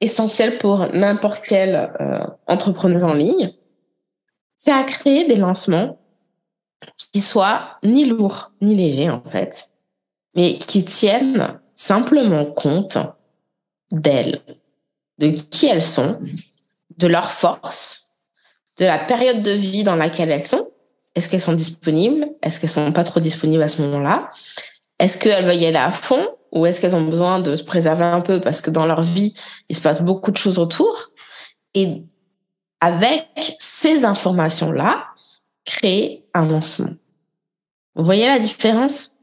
[0.00, 3.54] essentielle pour n'importe quel euh, entrepreneur en ligne,
[4.56, 6.00] c'est à créer des lancements
[7.12, 9.76] qui soient ni lourds ni légers en fait,
[10.34, 12.98] mais qui tiennent simplement compte
[13.92, 14.40] d'elles,
[15.18, 16.18] de qui elles sont,
[16.96, 18.10] de leurs forces,
[18.78, 20.72] de la période de vie dans laquelle elles sont.
[21.14, 22.26] Est-ce qu'elles sont disponibles?
[22.42, 24.32] Est-ce qu'elles sont pas trop disponibles à ce moment-là?
[25.00, 28.04] Est-ce qu'elles veulent y aller à fond ou est-ce qu'elles ont besoin de se préserver
[28.04, 28.40] un peu?
[28.40, 29.34] Parce que dans leur vie,
[29.68, 31.10] il se passe beaucoup de choses autour
[31.74, 32.02] Et
[32.80, 35.06] avec ces informations-là,
[35.64, 36.94] créer un lancement.
[37.94, 39.16] Vous voyez la différence?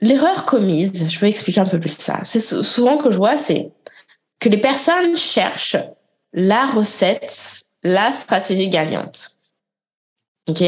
[0.00, 2.20] L'erreur commise, je vais expliquer un peu plus ça.
[2.24, 3.72] C'est souvent que je vois, c'est
[4.40, 5.76] que les personnes cherchent
[6.32, 9.30] la recette, la stratégie gagnante.
[10.48, 10.62] OK?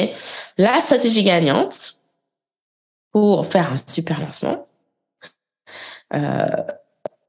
[0.59, 2.01] La stratégie gagnante,
[3.17, 4.69] pour faire un super lancement,
[6.13, 6.67] euh,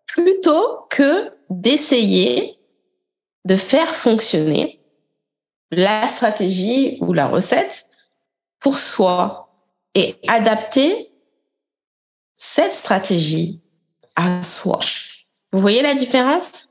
[0.06, 2.60] plutôt que d'essayer
[3.46, 4.82] de faire fonctionner
[5.72, 7.88] la stratégie ou la recette
[8.60, 9.56] pour soi
[9.96, 11.10] et adapter
[12.36, 13.62] cette stratégie
[14.18, 14.82] à soi.
[15.54, 16.68] Vous voyez la différence?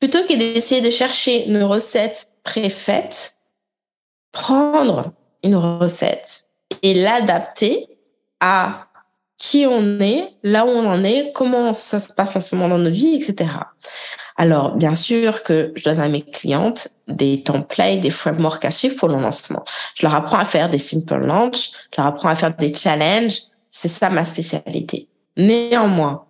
[0.00, 3.38] Plutôt que d'essayer de chercher une recette préfaite,
[4.32, 6.49] prendre une recette
[6.82, 7.88] et l'adapter
[8.40, 8.86] à
[9.36, 12.68] qui on est, là où on en est, comment ça se passe en ce moment
[12.68, 13.50] dans nos vies, etc.
[14.36, 18.96] Alors, bien sûr que je donne à mes clientes des templates, des frameworks à suivre
[18.96, 19.64] pour le lancement.
[19.94, 23.40] Je leur apprends à faire des simple launch, je leur apprends à faire des challenges.
[23.70, 25.08] C'est ça ma spécialité.
[25.36, 26.24] Néanmoins,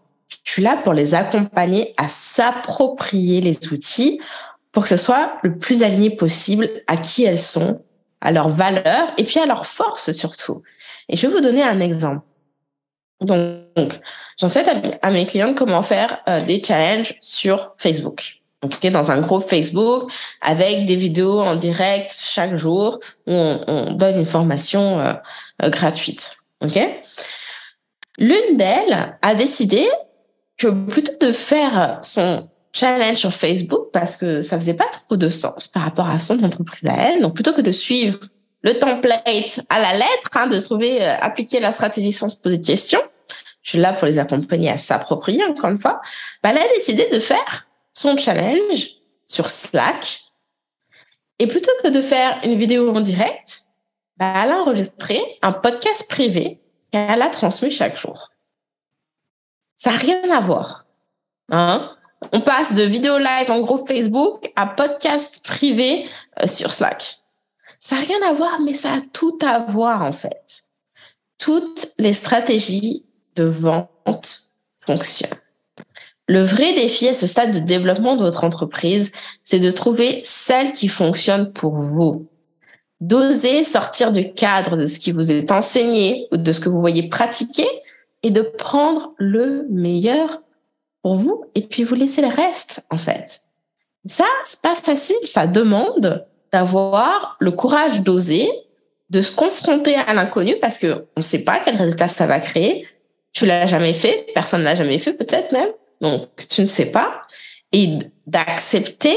[0.44, 4.20] je suis là pour les accompagner à s'approprier les outils
[4.72, 7.82] pour que ce soit le plus aligné possible à qui elles sont,
[8.20, 10.62] à leurs valeurs et puis à leurs forces surtout.
[11.08, 12.20] Et je vais vous donner un exemple.
[13.20, 14.00] Donc,
[14.38, 18.36] j'enseigne à mes clients comment faire euh, des challenges sur Facebook.
[18.62, 20.10] Okay, dans un groupe Facebook
[20.42, 25.12] avec des vidéos en direct chaque jour où on, on donne une formation euh,
[25.62, 26.36] euh, gratuite.
[26.62, 26.78] Ok?
[28.18, 29.88] L'une d'elles a décidé
[30.58, 35.28] que plutôt de faire son challenge sur Facebook parce que ça faisait pas trop de
[35.28, 38.18] sens par rapport à son entreprise à elle, donc plutôt que de suivre
[38.62, 42.58] le template à la lettre, hein, de trouver, euh, appliquer la stratégie sans se poser
[42.58, 43.00] de questions.
[43.62, 46.00] Je suis là pour les accompagner à s'approprier, encore une fois.
[46.42, 48.88] Bah, elle a décidé de faire son challenge
[49.26, 50.20] sur Slack.
[51.38, 53.62] Et plutôt que de faire une vidéo en direct,
[54.16, 58.30] bah, elle a enregistré un podcast privé qu'elle a transmis chaque jour.
[59.76, 60.84] Ça n'a rien à voir.
[61.50, 61.96] Hein?
[62.32, 66.06] On passe de vidéo live en groupe Facebook à podcast privé
[66.40, 67.20] euh, sur Slack.
[67.78, 70.64] Ça n'a rien à voir, mais ça a tout à voir en fait.
[71.38, 73.04] Toutes les stratégies
[73.36, 75.30] de vente fonctionnent.
[76.28, 79.10] Le vrai défi à ce stade de développement de votre entreprise,
[79.42, 82.28] c'est de trouver celle qui fonctionne pour vous.
[83.00, 86.80] D'oser sortir du cadre de ce qui vous est enseigné ou de ce que vous
[86.80, 87.66] voyez pratiquer
[88.22, 90.42] et de prendre le meilleur
[91.02, 93.42] pour vous et puis vous laisser le reste, en fait.
[94.06, 95.16] Ça, c'est pas facile.
[95.24, 98.50] Ça demande d'avoir le courage d'oser,
[99.10, 102.86] de se confronter à l'inconnu parce que on sait pas quel résultat ça va créer.
[103.32, 105.68] Tu l'as jamais fait, personne l'a jamais fait peut-être même,
[106.00, 107.22] donc tu ne sais pas,
[107.72, 109.16] et d'accepter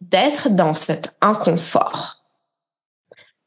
[0.00, 2.24] d'être dans cet inconfort.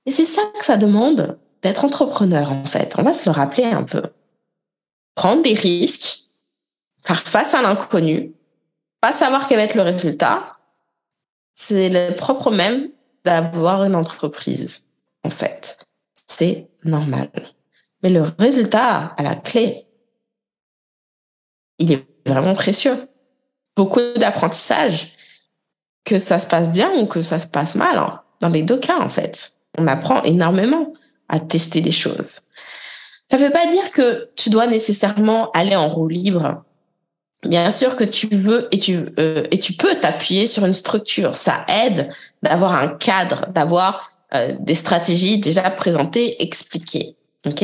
[0.06, 2.95] Et c'est ça que ça demande d'être entrepreneur en fait.
[2.98, 4.04] On va se le rappeler un peu.
[5.15, 6.25] Prendre des risques,
[7.06, 8.34] faire face à l'inconnu,
[9.02, 10.58] pas savoir quel va être le résultat,
[11.54, 12.89] c'est le propre même
[13.24, 14.86] d'avoir une entreprise,
[15.24, 15.86] en fait.
[16.28, 17.30] C'est normal.
[18.04, 19.86] Mais le résultat à la clé,
[21.80, 23.08] il est vraiment précieux.
[23.76, 25.12] Beaucoup d'apprentissage,
[26.04, 28.22] que ça se passe bien ou que ça se passe mal, hein.
[28.41, 29.54] dans les deux cas, en fait.
[29.78, 30.94] On apprend énormément
[31.30, 32.41] à tester des choses.
[33.30, 36.64] Ça ne veut pas dire que tu dois nécessairement aller en roue libre
[37.47, 41.36] bien sûr que tu veux et tu euh, et tu peux t'appuyer sur une structure.
[41.36, 42.10] Ça aide
[42.43, 47.15] d'avoir un cadre, d'avoir euh, des stratégies déjà présentées, expliquées.
[47.45, 47.63] Ok?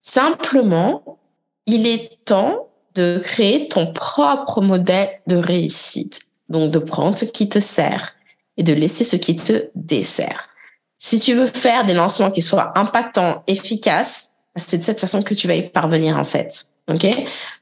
[0.00, 1.18] Simplement,
[1.66, 6.20] il est temps de créer ton propre modèle de réussite.
[6.48, 8.14] Donc, de prendre ce qui te sert
[8.56, 10.48] et de laisser ce qui te dessert.
[10.96, 15.34] Si tu veux faire des lancements qui soient impactants, efficaces, c'est de cette façon que
[15.34, 16.66] tu vas y parvenir en fait.
[16.88, 17.06] OK?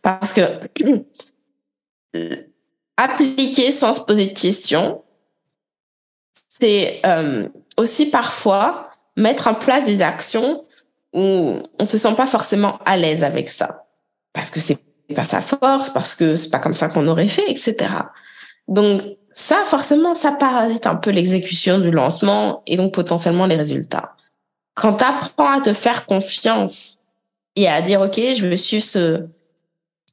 [0.03, 0.43] Parce que
[2.97, 5.03] appliquer sans se poser de questions,
[6.49, 10.65] c'est euh, aussi parfois mettre en place des actions
[11.13, 13.87] où on se sent pas forcément à l'aise avec ça.
[14.33, 14.79] Parce que c'est
[15.15, 17.75] pas sa force, parce que c'est pas comme ça qu'on aurait fait, etc.
[18.67, 24.15] Donc, ça, forcément, ça parasite un peu l'exécution du lancement et donc potentiellement les résultats.
[24.75, 26.99] Quand tu apprends à te faire confiance
[27.57, 29.27] et à dire, OK, je vais suivre ce,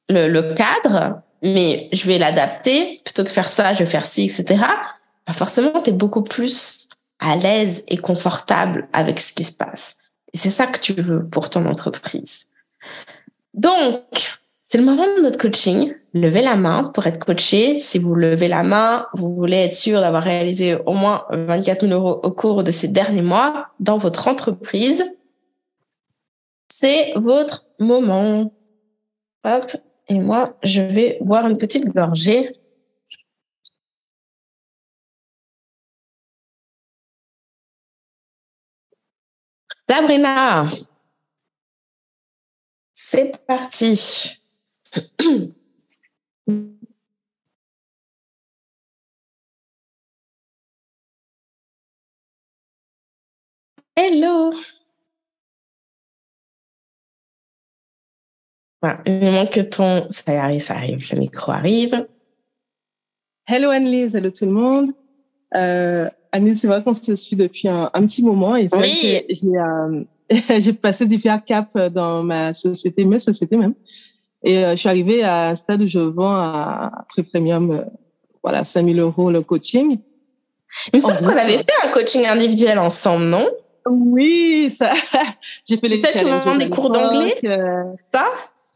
[0.10, 3.02] le, le cadre, mais je vais l'adapter.
[3.04, 4.64] Plutôt que faire ça, je vais faire ci, etc.
[5.28, 9.98] Bah forcément, tu es beaucoup plus à l'aise et confortable avec ce qui se passe.
[10.34, 12.48] Et c'est ça que tu veux pour ton entreprise.
[13.54, 15.94] Donc, c'est le moment de notre coaching.
[16.14, 17.80] Levez la main pour être coaché.
[17.80, 21.94] Si vous levez la main, vous voulez être sûr d'avoir réalisé au moins 24 000
[21.94, 25.06] euros au cours de ces derniers mois dans votre entreprise
[26.72, 28.54] c'est votre moment.
[29.44, 29.76] Hop,
[30.08, 32.52] et moi, je vais boire une petite gorgée.
[39.88, 40.66] Sabrina,
[42.94, 44.40] c'est parti.
[53.96, 54.54] Hello
[59.06, 60.08] Il manque que ton...
[60.10, 62.08] Ça arrive, ça arrive, le micro arrive.
[63.48, 64.92] Hello Annelise, hello tout le monde.
[65.56, 69.22] Euh, Annelise, c'est vrai qu'on se suit depuis un, petit moment et oui.
[69.44, 70.04] Euh,
[70.60, 73.76] j'ai passé différents caps dans ma société, mes sociétés même.
[74.44, 77.84] Et euh, je suis arrivée à un stade où je vends à prix premium, euh,
[78.44, 80.00] voilà, 5000 euros le coaching.
[80.94, 83.48] Il me semble qu'on avait fait un coaching individuel ensemble, non?
[83.86, 84.94] Oui, ça.
[85.68, 87.36] j'ai fait tu sais, tout des cours d'anglais?
[87.44, 88.26] Euh, ça?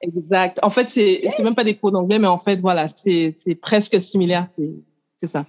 [0.06, 0.60] Exact.
[0.64, 4.00] En fait, c'est c'est même pas des cours d'anglais, mais en fait, voilà, c'est presque
[4.02, 4.46] similaire.
[4.48, 5.46] C'est ça.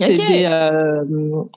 [0.00, 0.46] Okay.
[0.46, 1.04] euh,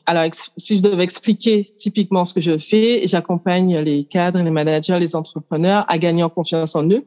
[0.08, 0.24] alors,
[0.58, 5.16] si je devais expliquer typiquement ce que je fais, j'accompagne les cadres, les managers, les
[5.16, 7.06] entrepreneurs à gagner en confiance en eux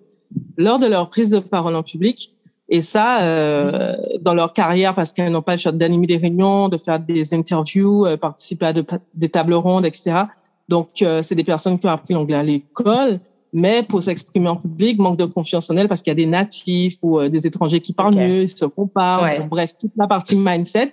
[0.57, 2.33] lors de leur prise de parole en public.
[2.69, 6.69] Et ça, euh, dans leur carrière, parce qu'elles n'ont pas le choix d'animer des réunions,
[6.69, 10.23] de faire des interviews, euh, participer à des tables rondes, etc.
[10.69, 13.21] Donc, euh, c'est des personnes qui ont appris l'anglais à l'école,
[13.55, 16.27] mais pour s'exprimer en public, manque de confiance en elles parce qu'il y a des
[16.27, 19.47] natifs ou euh, des étrangers qui parlent mieux, ils se comparent.
[19.49, 20.93] Bref, toute la partie mindset.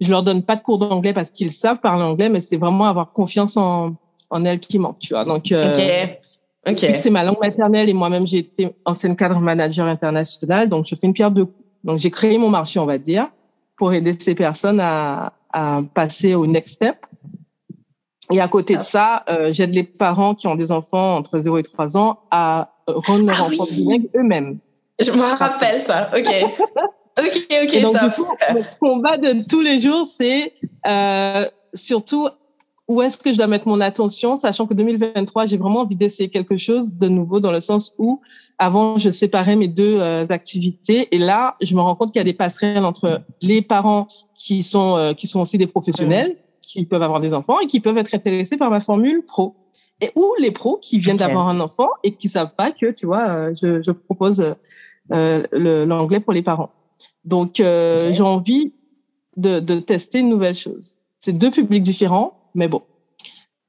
[0.00, 2.86] Je leur donne pas de cours d'anglais parce qu'ils savent parler anglais, mais c'est vraiment
[2.86, 3.94] avoir confiance en,
[4.30, 5.26] en elles qui manque, tu vois.
[5.26, 5.70] Donc, euh,
[6.66, 6.94] okay.
[6.94, 11.06] c'est ma langue maternelle et moi-même, j'ai été ancienne cadre manager international, donc je fais
[11.06, 11.62] une pierre de coups.
[11.84, 13.28] Donc, j'ai créé mon marché, on va dire,
[13.76, 17.06] pour aider ces personnes à, à passer au next step.
[18.30, 21.58] Et à côté de ça, euh, j'aide les parents qui ont des enfants entre 0
[21.58, 24.10] et 3 ans à rendre leurs ah enfants oui.
[24.16, 24.58] eux-mêmes.
[25.00, 26.28] Je me rappelle ça, ok.
[27.18, 30.52] ok, ok, donc, ça, du coup, Le combat de tous les jours, c'est
[30.86, 32.28] euh, surtout
[32.88, 36.30] où est-ce que je dois mettre mon attention, sachant que 2023, j'ai vraiment envie d'essayer
[36.30, 38.20] quelque chose de nouveau dans le sens où
[38.58, 42.22] avant, je séparais mes deux euh, activités et là, je me rends compte qu'il y
[42.22, 46.36] a des passerelles entre les parents qui sont euh, qui sont aussi des professionnels,
[46.72, 49.56] qui peuvent avoir des enfants et qui peuvent être intéressés par ma formule pro.
[50.00, 51.26] Et ou les pros qui viennent okay.
[51.26, 54.44] d'avoir un enfant et qui savent pas que, tu vois, euh, je, je propose
[55.10, 56.70] l'anglais pour les parents.
[57.24, 58.12] Donc, okay.
[58.12, 58.74] j'ai envie
[59.36, 60.98] de, de tester une nouvelle chose.
[61.18, 62.82] C'est deux publics différents mais bon.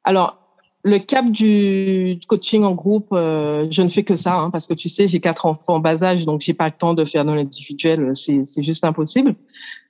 [0.03, 0.37] Alors,
[0.83, 4.73] le cap du coaching en groupe, euh, je ne fais que ça, hein, parce que
[4.73, 7.25] tu sais, j'ai quatre enfants en bas âge, donc j'ai pas le temps de faire
[7.25, 9.35] dans l'individuel, c'est juste impossible.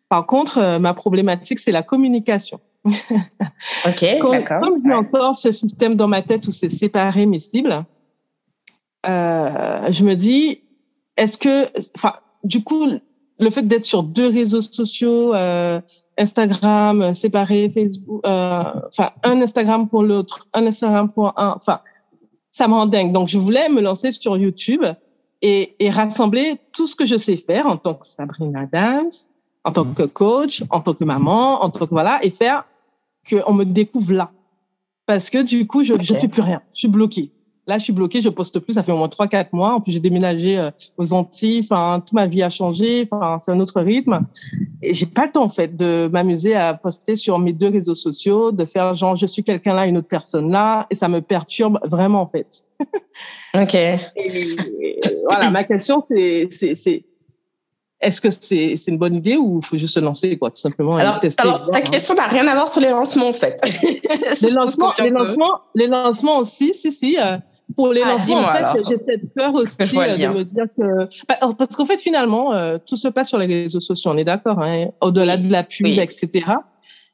[0.09, 2.59] Par contre, euh, ma problématique, c'est la communication.
[2.85, 4.43] ok, comme.
[4.43, 7.85] Comme j'ai encore ce système dans ma tête où c'est séparer mes cibles,
[9.05, 10.61] euh, je me dis,
[11.15, 12.87] est-ce que, enfin, du coup,
[13.39, 15.79] le fait d'être sur deux réseaux sociaux, euh,
[16.17, 21.79] Instagram séparé, Facebook, euh, enfin un Instagram pour l'autre, un Instagram pour un, enfin
[22.51, 23.11] ça me rend dingue.
[23.13, 24.83] Donc je voulais me lancer sur YouTube
[25.41, 29.29] et, et rassembler tout ce que je sais faire en tant que Sabrina Dance,
[29.63, 32.65] en tant que coach, en tant que maman, en tant que voilà, et faire
[33.29, 34.31] qu'on me découvre là.
[35.05, 36.61] Parce que du coup, je ne fais plus rien.
[36.73, 37.31] Je suis bloquée.
[37.69, 38.73] Là, je suis bloquée, je poste plus.
[38.73, 39.75] Ça fait au moins trois, quatre mois.
[39.75, 41.61] En plus, j'ai déménagé euh, aux Antilles.
[41.63, 43.07] Enfin, toute ma vie a changé.
[43.11, 44.21] Enfin, c'est un autre rythme.
[44.81, 47.93] Et j'ai pas le temps, en fait, de m'amuser à poster sur mes deux réseaux
[47.93, 50.87] sociaux, de faire genre, je suis quelqu'un là, une autre personne là.
[50.89, 52.63] Et ça me perturbe vraiment, en fait.
[53.55, 53.75] OK.
[53.75, 57.03] Et, et, voilà, ma question, c'est, c'est, c'est,
[58.01, 60.61] est-ce que c'est c'est une bonne idée ou il faut juste se lancer quoi tout
[60.61, 63.59] simplement alors, tester, alors ta question n'a rien à voir sur les lancements en fait
[64.41, 67.37] les lancements les lancements les lancements aussi si si euh,
[67.75, 71.07] pour les ah, lancements, en fait, j'ai cette peur aussi euh, de me dire que
[71.27, 74.23] bah, parce qu'en fait finalement euh, tout se passe sur les réseaux sociaux, on est
[74.23, 75.41] d'accord, hein, au-delà oui.
[75.41, 75.99] de la pub, oui.
[75.99, 76.45] etc.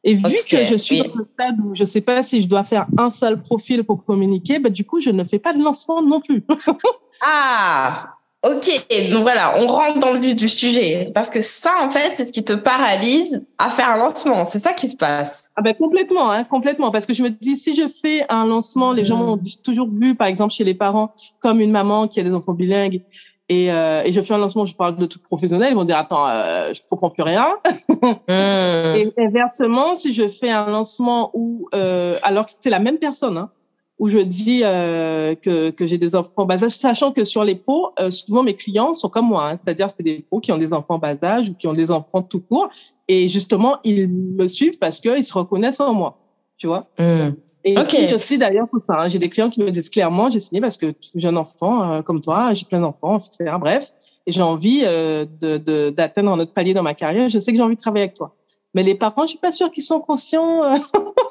[0.03, 0.43] Et vu okay.
[0.43, 1.07] que je suis oui.
[1.07, 4.05] dans un stade où je sais pas si je dois faire un seul profil pour
[4.05, 6.45] communiquer, bah, du coup je ne fais pas de lancement non plus.
[7.21, 11.11] ah Ok, donc voilà, on rentre dans le vif du sujet.
[11.15, 14.45] Parce que ça, en fait, c'est ce qui te paralyse à faire un lancement.
[14.45, 15.51] C'est ça qui se passe.
[15.55, 16.91] Ah ben complètement, hein, complètement.
[16.91, 19.05] Parce que je me dis, si je fais un lancement, les mmh.
[19.05, 22.35] gens m'ont toujours vu, par exemple, chez les parents, comme une maman qui a des
[22.35, 23.01] enfants bilingues.
[23.49, 25.97] Et, euh, et je fais un lancement, je parle de tout professionnel, ils vont dire,
[25.97, 27.47] attends, euh, je comprends plus rien.
[27.89, 28.11] mmh.
[28.29, 33.37] Et inversement, si je fais un lancement où, euh, alors que c'est la même personne,
[33.37, 33.49] hein,
[33.97, 37.43] où je dis euh, que, que j'ai des enfants en bas âge, sachant que sur
[37.43, 40.51] les pots, euh, souvent mes clients sont comme moi, hein, c'est-à-dire c'est des pots qui
[40.51, 42.69] ont des enfants en bas âge ou qui ont des enfants tout court,
[43.07, 46.17] et justement ils me suivent parce qu'ils se reconnaissent en moi,
[46.57, 46.87] tu vois.
[46.99, 47.35] Mmh.
[47.63, 48.13] Et okay.
[48.13, 50.77] aussi d'ailleurs pour ça, hein, j'ai des clients qui me disent clairement, j'ai signé parce
[50.77, 53.55] que j'ai un enfant euh, comme toi, j'ai plein d'enfants, etc.
[53.59, 53.93] Bref,
[54.27, 57.29] et j'ai envie euh, de d'atteindre un autre palier dans ma carrière.
[57.29, 58.35] Je sais que j'ai envie de travailler avec toi,
[58.73, 60.63] mais les parents, je suis pas sûre qu'ils sont conscients.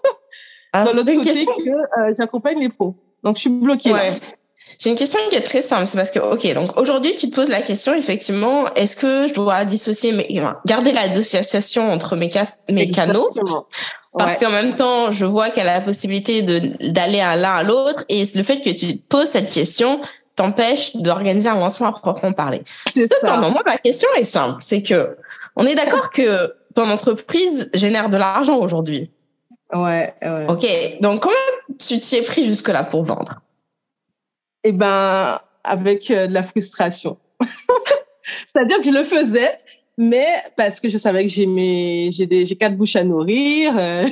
[0.74, 1.52] Ah, de l'autre côté question.
[1.56, 2.96] que euh, j'accompagne les pros.
[3.22, 3.92] Donc, je suis bloquée.
[3.92, 4.20] Ouais.
[4.78, 5.86] J'ai une question qui est très simple.
[5.86, 9.34] C'est parce que, OK, donc aujourd'hui, tu te poses la question, effectivement, est-ce que je
[9.34, 12.30] dois dissocier, mes, garder la dissociation entre mes,
[12.70, 13.28] mes canaux?
[14.16, 18.04] Parce qu'en même temps, je vois qu'elle a la possibilité d'aller à l'un à l'autre.
[18.08, 20.00] Et le fait que tu te poses cette question
[20.36, 22.62] t'empêche d'organiser un lancement à proprement parler.
[22.94, 24.56] Cependant, moi, ma question est simple.
[24.60, 25.16] C'est que,
[25.56, 29.10] on est d'accord que ton entreprise génère de l'argent aujourd'hui.
[29.72, 30.46] Ouais, ouais.
[30.48, 31.00] OK.
[31.00, 31.34] Donc, comment
[31.78, 33.40] tu t'y es pris jusque-là pour vendre?
[34.62, 37.18] Eh ben, avec euh, de la frustration.
[38.22, 39.58] C'est-à-dire que je le faisais,
[39.98, 43.74] mais parce que je savais que j'ai mes, j'ai des, j'ai quatre bouches à nourrir.
[43.76, 44.06] Euh,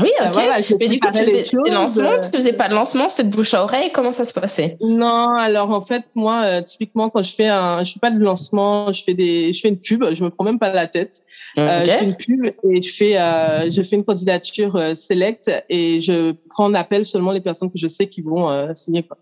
[0.00, 0.28] oui, ok.
[0.32, 3.24] Voilà, mais du coup, tu faisais des lancements, euh, tu faisais pas de lancement, c'était
[3.24, 3.90] de bouche à oreille?
[3.92, 4.76] Comment ça se passait?
[4.80, 8.92] Non, alors en fait, moi, typiquement, quand je fais un, je fais pas de lancement,
[8.92, 11.22] je fais des, je fais une pub, je me prends même pas la tête.
[11.58, 15.50] Euh, je fais une pub et je fais, euh, je fais une candidature euh, select
[15.70, 19.02] et je prends en appel seulement les personnes que je sais qui vont euh, signer.
[19.04, 19.16] Quoi.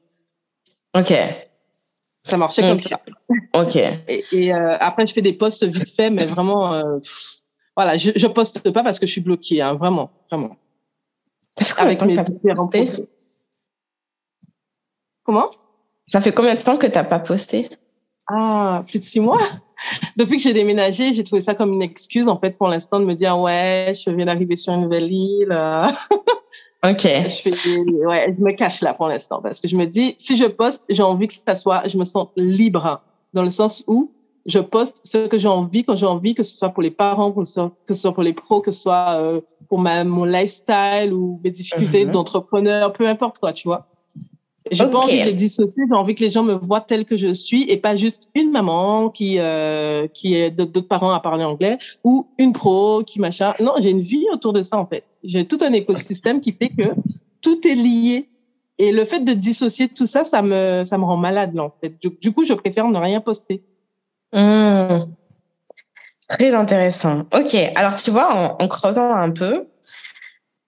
[0.98, 1.14] Ok.
[2.24, 2.98] Ça marchait comme ça.
[3.54, 3.76] Ok.
[3.76, 6.98] Et, et après, je fais des posts vite fait, mais vraiment,
[7.76, 10.56] voilà, je, je poste pas parce que je suis bloquée, hein, vraiment, vraiment.
[11.58, 13.08] Ça fait combien de temps que t'as pas posté?
[15.24, 15.50] Comment?
[16.08, 17.70] Ça fait combien de temps que t'as pas posté?
[18.26, 19.40] Ah, plus de six mois.
[20.16, 23.04] Depuis que j'ai déménagé, j'ai trouvé ça comme une excuse, en fait, pour l'instant, de
[23.04, 25.52] me dire, ouais, je viens d'arriver sur une nouvelle île.
[26.84, 27.02] OK.
[27.02, 30.44] Je, ouais, je me cache là pour l'instant parce que je me dis, si je
[30.44, 33.02] poste, j'ai envie que ça soit, je me sens libre
[33.32, 34.12] dans le sens où
[34.46, 37.32] je poste ce que j'ai envie quand j'ai envie, que ce soit pour les parents,
[37.32, 40.04] que ce soit, que ce soit pour les pros, que ce soit euh, pour ma,
[40.04, 42.10] mon lifestyle ou mes difficultés mm-hmm.
[42.10, 43.88] d'entrepreneur, peu importe quoi, tu vois.
[44.70, 47.18] J'ai pas envie de les dissocier, j'ai envie que les gens me voient tel que
[47.18, 51.44] je suis et pas juste une maman qui euh, qui est d'autres parents à parler
[51.44, 53.52] anglais ou une pro qui machin.
[53.60, 55.04] Non, j'ai une vie autour de ça en fait.
[55.22, 56.94] J'ai tout un écosystème qui fait que
[57.42, 58.30] tout est lié.
[58.78, 61.72] Et le fait de dissocier tout ça, ça me ça me rend malade là en
[61.80, 61.94] fait.
[62.00, 63.62] Du, coup, je préfère ne rien poster.
[64.34, 65.06] Mmh.
[66.28, 67.20] Très intéressant.
[67.32, 69.66] Ok, alors tu vois, en, en creusant un peu,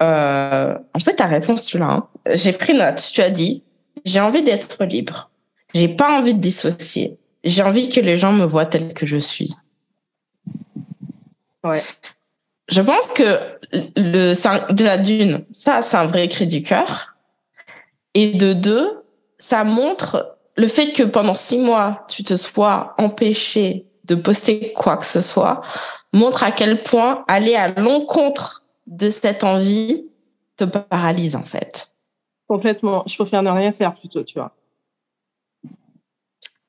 [0.03, 1.87] euh, en fait, ta réponse, tu l'as.
[1.87, 2.09] Hein.
[2.33, 3.11] J'ai pris note.
[3.13, 3.63] Tu as dit
[4.05, 5.31] j'ai envie d'être libre.
[5.75, 7.19] J'ai pas envie de dissocier.
[7.45, 9.55] J'ai envie que les gens me voient tel que je suis.
[11.65, 11.83] Ouais.
[12.69, 13.59] Je pense que
[13.97, 17.17] le, de la d'une, ça, c'est un vrai cri du cœur.
[18.15, 19.03] Et de deux,
[19.39, 24.97] ça montre le fait que pendant six mois, tu te sois empêché de poster quoi
[24.97, 25.61] que ce soit,
[26.13, 30.07] montre à quel point aller à l'encontre de cette envie
[30.57, 31.89] te paralyse, en fait.
[32.49, 33.03] Complètement.
[33.07, 34.55] Je préfère ne rien faire plutôt, tu vois.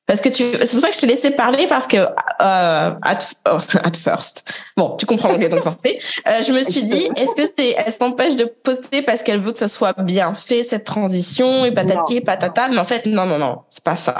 [0.08, 2.06] Parce que tu, c'est pour ça que je t'ai laissé parler parce que euh,
[2.40, 5.98] at, at, first, bon, tu comprends anglais donc parfait.
[6.26, 9.52] Euh, je me suis dit, est-ce que c'est, elle s'empêche de poster parce qu'elle veut
[9.52, 13.26] que ça soit bien fait cette transition et patati et patata, mais en fait non
[13.26, 14.16] non non, c'est pas ça.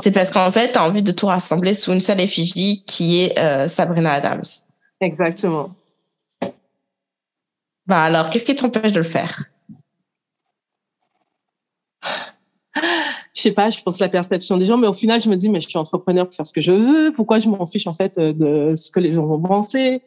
[0.00, 3.38] C'est parce qu'en fait t'as envie de tout rassembler sous une seule effigie qui est
[3.38, 4.44] euh, Sabrina Adams.
[5.00, 5.70] Exactement.
[7.86, 9.44] Bah alors, qu'est-ce qui t'empêche de le faire?
[13.34, 15.48] Je sais pas, je pense la perception des gens, mais au final, je me dis,
[15.48, 17.12] mais je suis entrepreneur pour faire ce que je veux.
[17.12, 20.02] Pourquoi je m'en fiche en fait euh, de ce que les gens vont penser?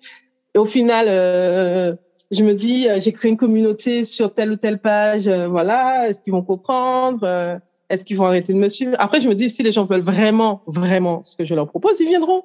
[0.54, 1.96] Et au final, euh,
[2.30, 5.28] je me dis, euh, j'ai créé une communauté sur telle ou telle page.
[5.28, 7.60] voilà, est-ce qu'ils vont comprendre
[7.90, 8.96] Est-ce qu'ils vont arrêter de me suivre?
[9.00, 12.00] Après, je me dis, si les gens veulent vraiment, vraiment ce que je leur propose,
[12.00, 12.44] ils viendront.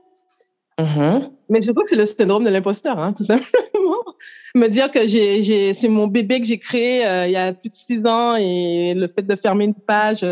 [0.78, 1.31] Mm-hmm.
[1.51, 3.99] Mais je crois que c'est le syndrome de l'imposteur, hein, tout simplement.
[4.55, 7.74] Me dire que j'ai, c'est mon bébé que j'ai créé il y a plus de
[7.74, 10.24] six ans et le fait de fermer une page,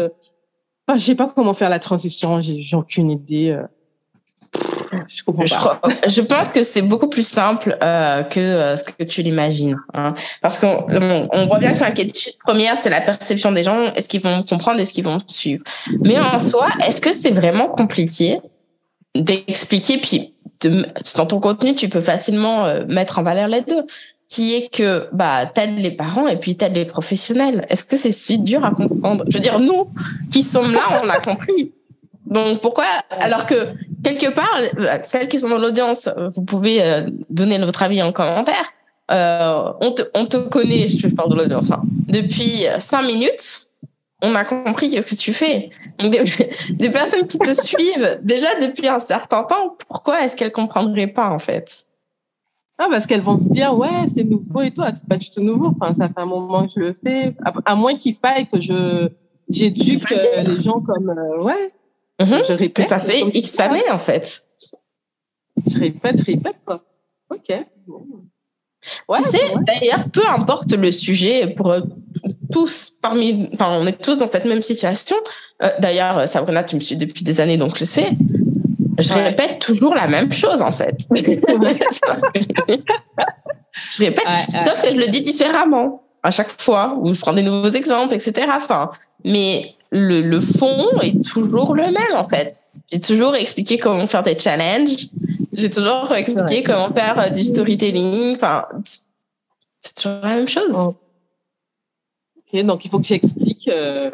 [0.94, 3.50] je je sais pas comment faire la transition, j'ai aucune idée.
[3.50, 3.62] Euh.
[5.06, 5.80] Je comprends pas.
[6.06, 9.76] Je, pense que c'est beaucoup plus simple euh, que euh, ce que tu l'imagines.
[9.92, 10.14] Hein.
[10.40, 13.92] Parce qu'on on voit bien que l'inquiétude première, c'est la perception des gens.
[13.94, 15.62] Est-ce qu'ils vont comprendre Est-ce qu'ils vont suivre
[16.00, 18.40] Mais en soi, est-ce que c'est vraiment compliqué
[19.14, 20.34] d'expliquer Puis
[21.16, 23.84] dans ton contenu, tu peux facilement mettre en valeur les deux?
[24.28, 27.64] Qui est que bah t'aides les parents et puis t'aides les professionnels.
[27.70, 29.24] Est-ce que c'est si dur à comprendre?
[29.28, 29.88] Je veux dire, nous
[30.30, 31.72] qui sommes là, on a compris.
[32.26, 33.68] Donc pourquoi alors que
[34.04, 34.58] quelque part,
[35.02, 38.64] celles qui sont dans l'audience, vous pouvez euh, donner votre avis en commentaire.
[39.10, 43.62] Euh, on, te, on te connaît, je parle de l'audience, hein, depuis cinq minutes.
[44.22, 45.70] On a compris ce que tu fais.
[45.98, 46.24] Donc, des,
[46.70, 51.30] des personnes qui te suivent déjà depuis un certain temps, pourquoi est-ce qu'elles comprendraient pas
[51.30, 51.86] en fait?
[52.80, 54.82] Ah, parce qu'elles vont se dire, ouais, c'est nouveau et tout.
[54.84, 55.74] Ah, c'est pas du tout nouveau.
[55.78, 57.34] Enfin, ça fait un moment que je le fais.
[57.64, 59.08] À, moins qu'il faille que je,
[59.48, 61.72] j'éduque euh, les gens comme, euh, ouais.
[62.20, 62.42] Mhm.
[62.46, 62.72] je répète.
[62.74, 64.46] Que ça fait X années, en fait.
[65.66, 66.84] Je répète, répète, quoi.
[67.30, 67.48] Ok.
[67.48, 71.74] tu sais, d'ailleurs, peu importe le sujet, pour
[72.52, 75.16] tous parmi, enfin, on est tous dans cette même situation.
[75.64, 78.12] Euh, D'ailleurs, Sabrina, tu me suis depuis des années, donc je sais.
[78.98, 79.24] Je Ouais.
[79.24, 80.96] répète toujours la même chose, en fait.
[83.92, 87.32] je répète, Ouais, sauf que je le dis différemment à chaque fois, ou je prends
[87.32, 88.48] des nouveaux exemples, etc.
[88.52, 88.90] Enfin,
[89.24, 92.60] mais le, le fond est toujours le même, en fait.
[92.90, 95.06] J'ai toujours expliqué comment faire des challenges.
[95.52, 96.62] J'ai toujours expliqué Ouais.
[96.62, 98.34] comment faire euh, du storytelling.
[98.34, 98.66] Enfin,
[99.80, 100.74] c'est toujours la même chose.
[100.74, 100.96] Oh.
[102.52, 104.10] Ok, donc il faut que j'explique euh,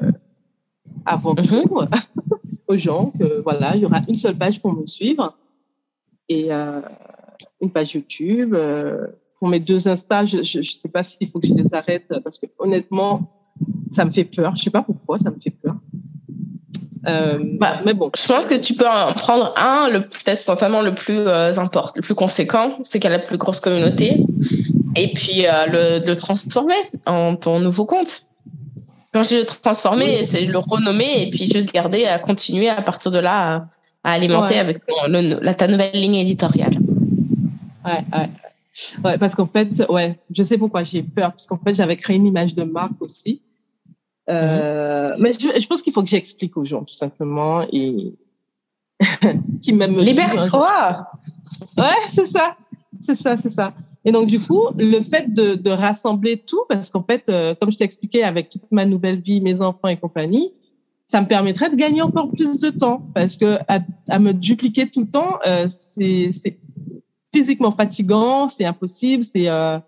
[1.06, 1.46] avant Mhm.
[1.46, 1.80] tout
[2.74, 5.36] aux gens que voilà, il y aura une seule page pour me suivre
[6.28, 6.80] et euh,
[7.60, 8.54] une page YouTube.
[8.54, 9.06] euh,
[9.38, 12.38] pour mes deux Insta, je ne sais pas s'il faut que je les arrête parce
[12.38, 13.30] que honnêtement,
[13.92, 14.56] ça me fait peur.
[14.56, 15.74] Je sais pas pourquoi, ça me fait peur.
[17.06, 20.80] Euh, Bah, mais bon, Je pense que tu peux en prendre un, le peut-être certainement
[20.80, 24.24] le plus important, le plus conséquent, c'est qui a la plus grosse communauté,
[24.96, 28.26] et puis le, le transformer en ton nouveau compte.
[29.14, 33.10] Quand je le transformer, c'est le renommer et puis juste garder à continuer à partir
[33.12, 33.66] de là
[34.02, 34.60] à, à alimenter Ouais.
[34.60, 36.74] avec le- la, ta nouvelle ligne éditoriale.
[37.86, 38.28] Ouais, ouais.
[39.04, 42.16] Ouais, parce qu'en fait, ouais, je sais pourquoi j'ai peur, parce qu'en fait, j'avais créé
[42.16, 43.40] une image de marque aussi.
[44.28, 48.14] Euh, Mais je, je pense qu'il faut que j'explique aux gens, tout simplement, et
[49.62, 49.86] qui hein.
[49.86, 51.06] Libère-toi.
[51.76, 52.56] Ouais, c'est ça.
[53.00, 53.72] C'est ça, c'est ça.
[54.04, 57.78] Et donc, du coup, le fait de, rassembler tout, parce qu'en fait, euh, comme je
[57.78, 60.52] t'ai expliqué, avec toute ma nouvelle vie, mes enfants et compagnie,
[61.06, 63.08] ça me permettrait de gagner encore plus de temps.
[63.14, 66.30] Parce que à, me dupliquer tout le temps, euh, c'est
[67.34, 69.78] physiquement fatigant, c'est impossible, c'est euh,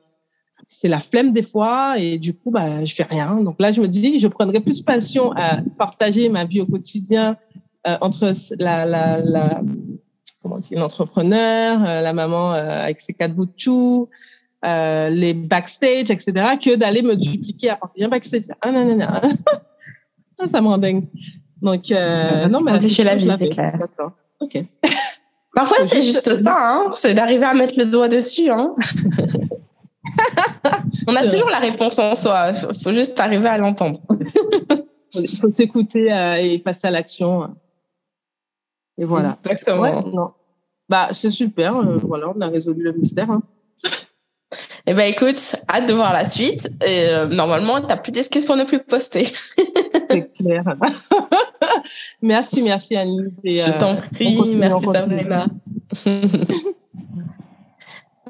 [0.68, 3.40] c'est la flemme des fois, et du coup, bah, je fais rien.
[3.42, 7.36] Donc là, je me dis, je prendrais plus passion à partager ma vie au quotidien
[8.00, 9.62] entre la, la,
[10.42, 14.08] comment dire, l'entrepreneur, euh, la maman euh, avec ses quatre bouts de chou,
[14.64, 16.32] euh, les backstage, etc.,
[16.62, 18.44] que d'aller me dupliquer à partir d'un backstage.
[18.62, 19.06] Ah non, non, non.
[20.38, 21.04] Ah, ça me rend dingue.
[21.62, 23.78] Donc, euh, non, mais la simplifier la vie, c'est clair.
[23.78, 24.12] D'accord.
[24.40, 24.58] OK.
[25.54, 28.50] Parfois, c'est juste- ça, hein, c'est d'arriver à mettre le doigt dessus.
[28.50, 28.74] Hein.
[31.08, 33.98] On a toujours la réponse en soi, faut faut juste arriver à l'entendre.
[35.14, 36.08] Il faut s'écouter
[36.42, 37.54] et passer à l'action.
[38.98, 39.36] Et voilà.
[39.44, 39.80] Exactement.
[39.80, 40.30] Ouais, non.
[40.88, 41.76] Bah, c'est super.
[41.76, 43.30] euh, voilà, on a résolu le mystère.
[43.30, 43.42] hein.
[44.88, 46.70] Eh ben écoute, hâte de voir la suite.
[46.86, 49.24] Et, euh, normalement, t'as plus d'excuses pour ne plus poster.
[50.10, 50.62] C'est clair.
[52.22, 53.34] merci, merci Annie.
[53.42, 54.86] Et, Je euh, t'en prie, continue, merci.
[54.86, 55.46] Sabrina.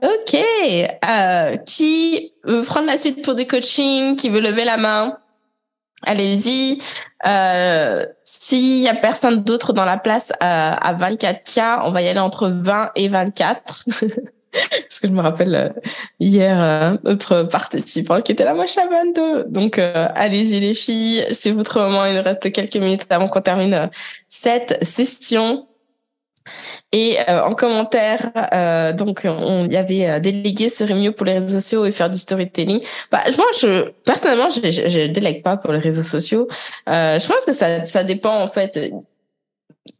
[0.02, 0.36] ok,
[1.06, 5.18] euh, qui veut prendre la suite pour du coaching, qui veut lever la main?
[6.02, 6.80] Allez-y.
[7.26, 12.08] Euh, S'il y a personne d'autre dans la place euh, à 24K, on va y
[12.08, 13.84] aller entre 20 et 24.
[14.52, 15.68] Parce que je me rappelle euh,
[16.18, 19.44] hier notre participant qui était là, moi je suis à 22.
[19.48, 22.04] Donc euh, allez-y les filles, c'est votre moment.
[22.06, 23.90] Il nous reste quelques minutes avant qu'on termine
[24.28, 25.66] cette session.
[26.92, 31.34] Et euh, en commentaire, euh, donc on y avait euh, délégué serait mieux pour les
[31.34, 32.80] réseaux sociaux et faire du storytelling.
[33.10, 36.48] Bah, moi, je personnellement, je, je, je délègue pas pour les réseaux sociaux.
[36.86, 38.92] Je pense que ça, ça dépend en fait.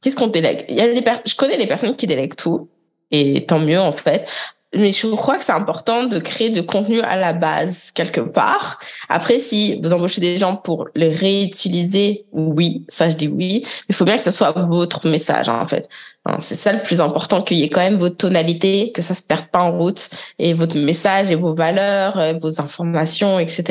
[0.01, 0.67] Qu'est-ce qu'on délègue?
[0.69, 2.69] Je connais les personnes qui délèguent tout
[3.11, 4.29] et tant mieux en fait.
[4.77, 8.79] Mais je crois que c'est important de créer de contenu à la base quelque part.
[9.09, 13.61] Après, si vous embauchez des gens pour les réutiliser, oui, ça je dis oui.
[13.63, 15.89] Mais il faut bien que ce soit votre message en fait.
[16.27, 19.15] Hein, C'est ça le plus important, qu'il y ait quand même votre tonalité, que ça
[19.15, 23.65] se perde pas en route, et votre message et vos valeurs, euh, vos informations, etc.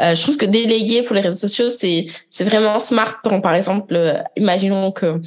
[0.00, 3.20] Euh, je trouve que déléguer pour les réseaux sociaux, c'est c'est vraiment smart.
[3.22, 5.20] Quand, par exemple, euh, imaginons que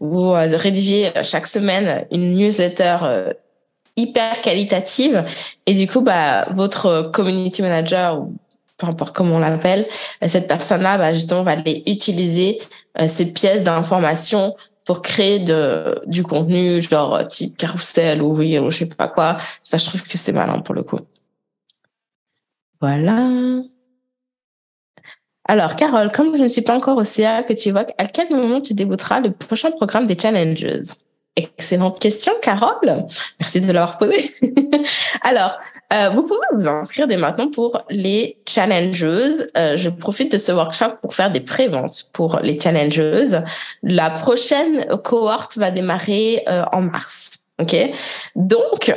[0.00, 2.98] vous rédigez chaque semaine une newsletter
[3.96, 5.24] hyper qualitative,
[5.66, 8.34] et du coup, bah votre community manager ou
[8.80, 9.86] peu importe comment on l'appelle,
[10.24, 12.60] euh, cette personne-là, bah, justement, va aller utiliser
[13.00, 18.70] euh, ces pièces d'information pour créer de, du contenu genre type carousel ou reel ou
[18.70, 19.36] je sais pas quoi.
[19.62, 20.98] Ça, je trouve que c'est malin pour le coup.
[22.80, 23.28] Voilà.
[25.44, 28.30] Alors, Carole, comme je ne suis pas encore au CA que tu évoques, à quel
[28.30, 30.66] moment tu débuteras le prochain programme des Challenges?
[31.36, 33.06] Excellente question, Carole.
[33.38, 34.34] Merci de l'avoir posée.
[35.22, 35.58] Alors,
[35.92, 39.46] euh, vous pouvez vous inscrire dès maintenant pour les Challengeuses.
[39.56, 43.42] Euh, je profite de ce workshop pour faire des préventes pour les Challengeuses.
[43.82, 47.44] La prochaine cohorte va démarrer euh, en mars.
[47.60, 47.76] OK?
[48.34, 48.92] Donc,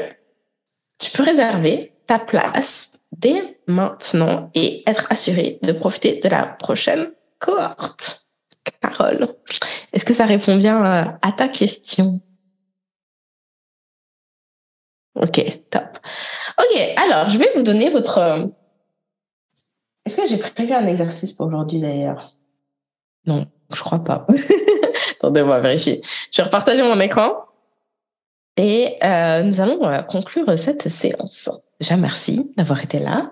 [0.97, 7.11] tu peux réserver ta place dès maintenant et être assuré de profiter de la prochaine
[7.39, 8.22] cohorte.
[8.81, 9.27] Carole,
[9.91, 12.21] est-ce que ça répond bien euh, à ta question?
[15.15, 15.99] Ok, top.
[16.57, 18.51] Ok, alors je vais vous donner votre
[20.05, 22.35] Est-ce que j'ai prévu un exercice pour aujourd'hui d'ailleurs?
[23.25, 24.25] Non, je crois pas.
[25.19, 26.01] Attendez-moi vérifier.
[26.31, 27.45] Je vais repartager mon écran.
[28.57, 31.49] Et euh, nous allons euh, conclure cette séance.
[31.79, 33.31] Déjà, merci d'avoir été là.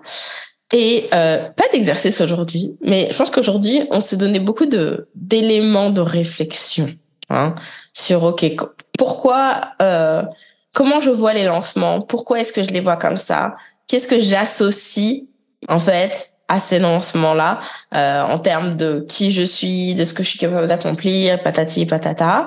[0.72, 4.66] Et euh, pas d'exercice aujourd'hui, mais je pense qu'aujourd'hui, on s'est donné beaucoup
[5.14, 6.94] d'éléments de réflexion
[7.28, 7.54] hein,
[7.92, 8.44] sur OK,
[8.98, 10.22] pourquoi, euh,
[10.72, 13.54] comment je vois les lancements, pourquoi est-ce que je les vois comme ça,
[13.86, 15.24] qu'est-ce que j'associe
[15.68, 17.60] en fait à ces lancements-là
[17.94, 21.84] euh, en termes de qui je suis, de ce que je suis capable d'accomplir, patati
[21.84, 22.46] patata,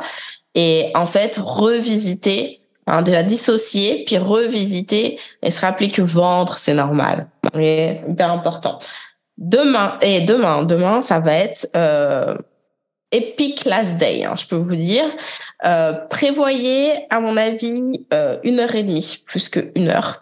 [0.56, 6.76] et en fait revisiter Hein, déjà dissocier, puis revisiter et se rappeler que vendre, c'est
[6.76, 7.28] normal.
[7.56, 8.78] C'est hyper important.
[9.38, 12.38] Demain, et demain, demain, ça va être euh,
[13.12, 15.06] Epic Last Day, hein, je peux vous dire.
[15.66, 20.22] Euh, prévoyez, à mon avis, euh, une heure et demie, plus qu'une heure.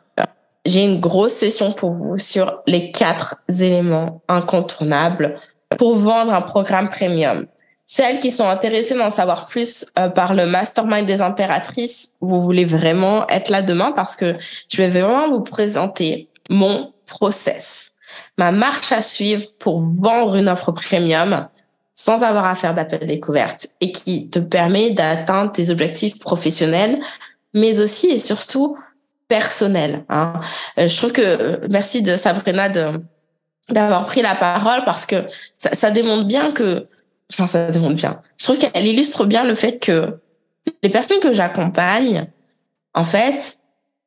[0.65, 5.35] J'ai une grosse session pour vous sur les quatre éléments incontournables
[5.77, 7.47] pour vendre un programme premium.
[7.85, 12.65] Celles qui sont intéressées d'en savoir plus euh, par le mastermind des impératrices, vous voulez
[12.65, 14.37] vraiment être là demain parce que
[14.69, 17.93] je vais vraiment vous présenter mon process,
[18.37, 21.47] ma marche à suivre pour vendre une offre premium
[21.93, 26.99] sans avoir à faire d'appel découverte et qui te permet d'atteindre tes objectifs professionnels,
[27.53, 28.77] mais aussi et surtout
[29.27, 30.03] personnels.
[30.09, 30.33] Hein.
[30.77, 33.01] Euh, je trouve que merci de Sabrina de
[33.69, 35.25] d'avoir pris la parole parce que
[35.57, 36.85] ça, ça démontre bien que
[37.33, 38.21] enfin, ça démontre bien.
[38.37, 40.19] Je trouve qu'elle illustre bien le fait que
[40.81, 42.27] les personnes que j'accompagne,
[42.93, 43.57] en fait,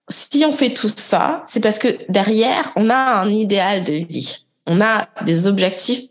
[0.08, 4.46] si on fait tout ça, c'est parce que derrière, on a un idéal de vie.
[4.66, 6.04] On a des objectifs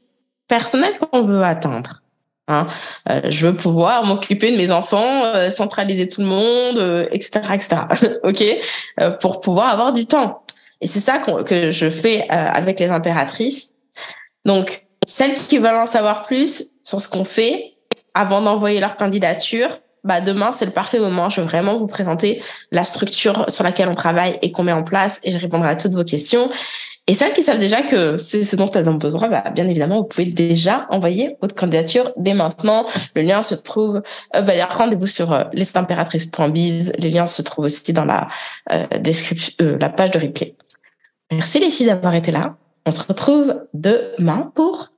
[0.47, 2.01] personnels qu'on veut atteindre.
[2.47, 2.67] Hein.
[3.09, 7.53] Euh, je veux pouvoir m'occuper de mes enfants, euh, centraliser tout le monde, etc., euh,
[7.53, 7.81] etc.
[8.23, 10.43] ok, pour pouvoir avoir du temps.
[10.81, 13.73] Et c'est ça que je fais avec les impératrices.
[14.43, 17.73] Donc, celles qui veulent en savoir plus, sur ce qu'on fait
[18.13, 21.29] avant d'envoyer leur candidature, bah demain c'est le parfait moment.
[21.29, 24.83] Je veux vraiment vous présenter la structure sur laquelle on travaille et qu'on met en
[24.83, 26.49] place et je répondrai à toutes vos questions.
[27.07, 29.97] Et celles qui savent déjà que c'est ce dont elles ont besoin, bah, bien évidemment,
[29.97, 32.87] vous pouvez déjà envoyer votre candidature dès maintenant.
[33.15, 34.01] Le lien se trouve,
[34.35, 36.93] euh, bah, rendez-vous sur euh, lestimpératrice.biz.
[36.97, 38.27] Les liens se trouvent aussi dans la
[38.73, 40.55] euh, description, euh, la page de replay.
[41.31, 42.55] Merci les filles d'avoir été là.
[42.87, 44.89] On se retrouve demain pour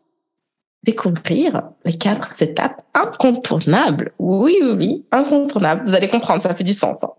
[0.88, 4.14] découvrir les quatre étapes incontournables.
[4.20, 5.84] Oui, oui, oui, incontournables.
[5.86, 7.04] Vous allez comprendre, ça fait du sens.
[7.04, 7.12] Hein.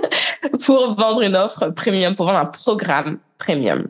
[0.66, 3.88] pour vendre une offre premium, pour vendre un programme premium.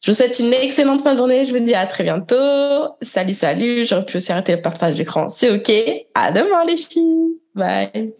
[0.00, 1.44] Je vous souhaite une excellente fin de journée.
[1.44, 2.94] Je vous dis à très bientôt.
[3.02, 3.84] Salut, salut.
[3.84, 5.28] J'aurais pu aussi arrêter le partage d'écran.
[5.28, 5.70] C'est OK.
[6.14, 7.40] À demain, les filles.
[7.56, 8.14] Bye.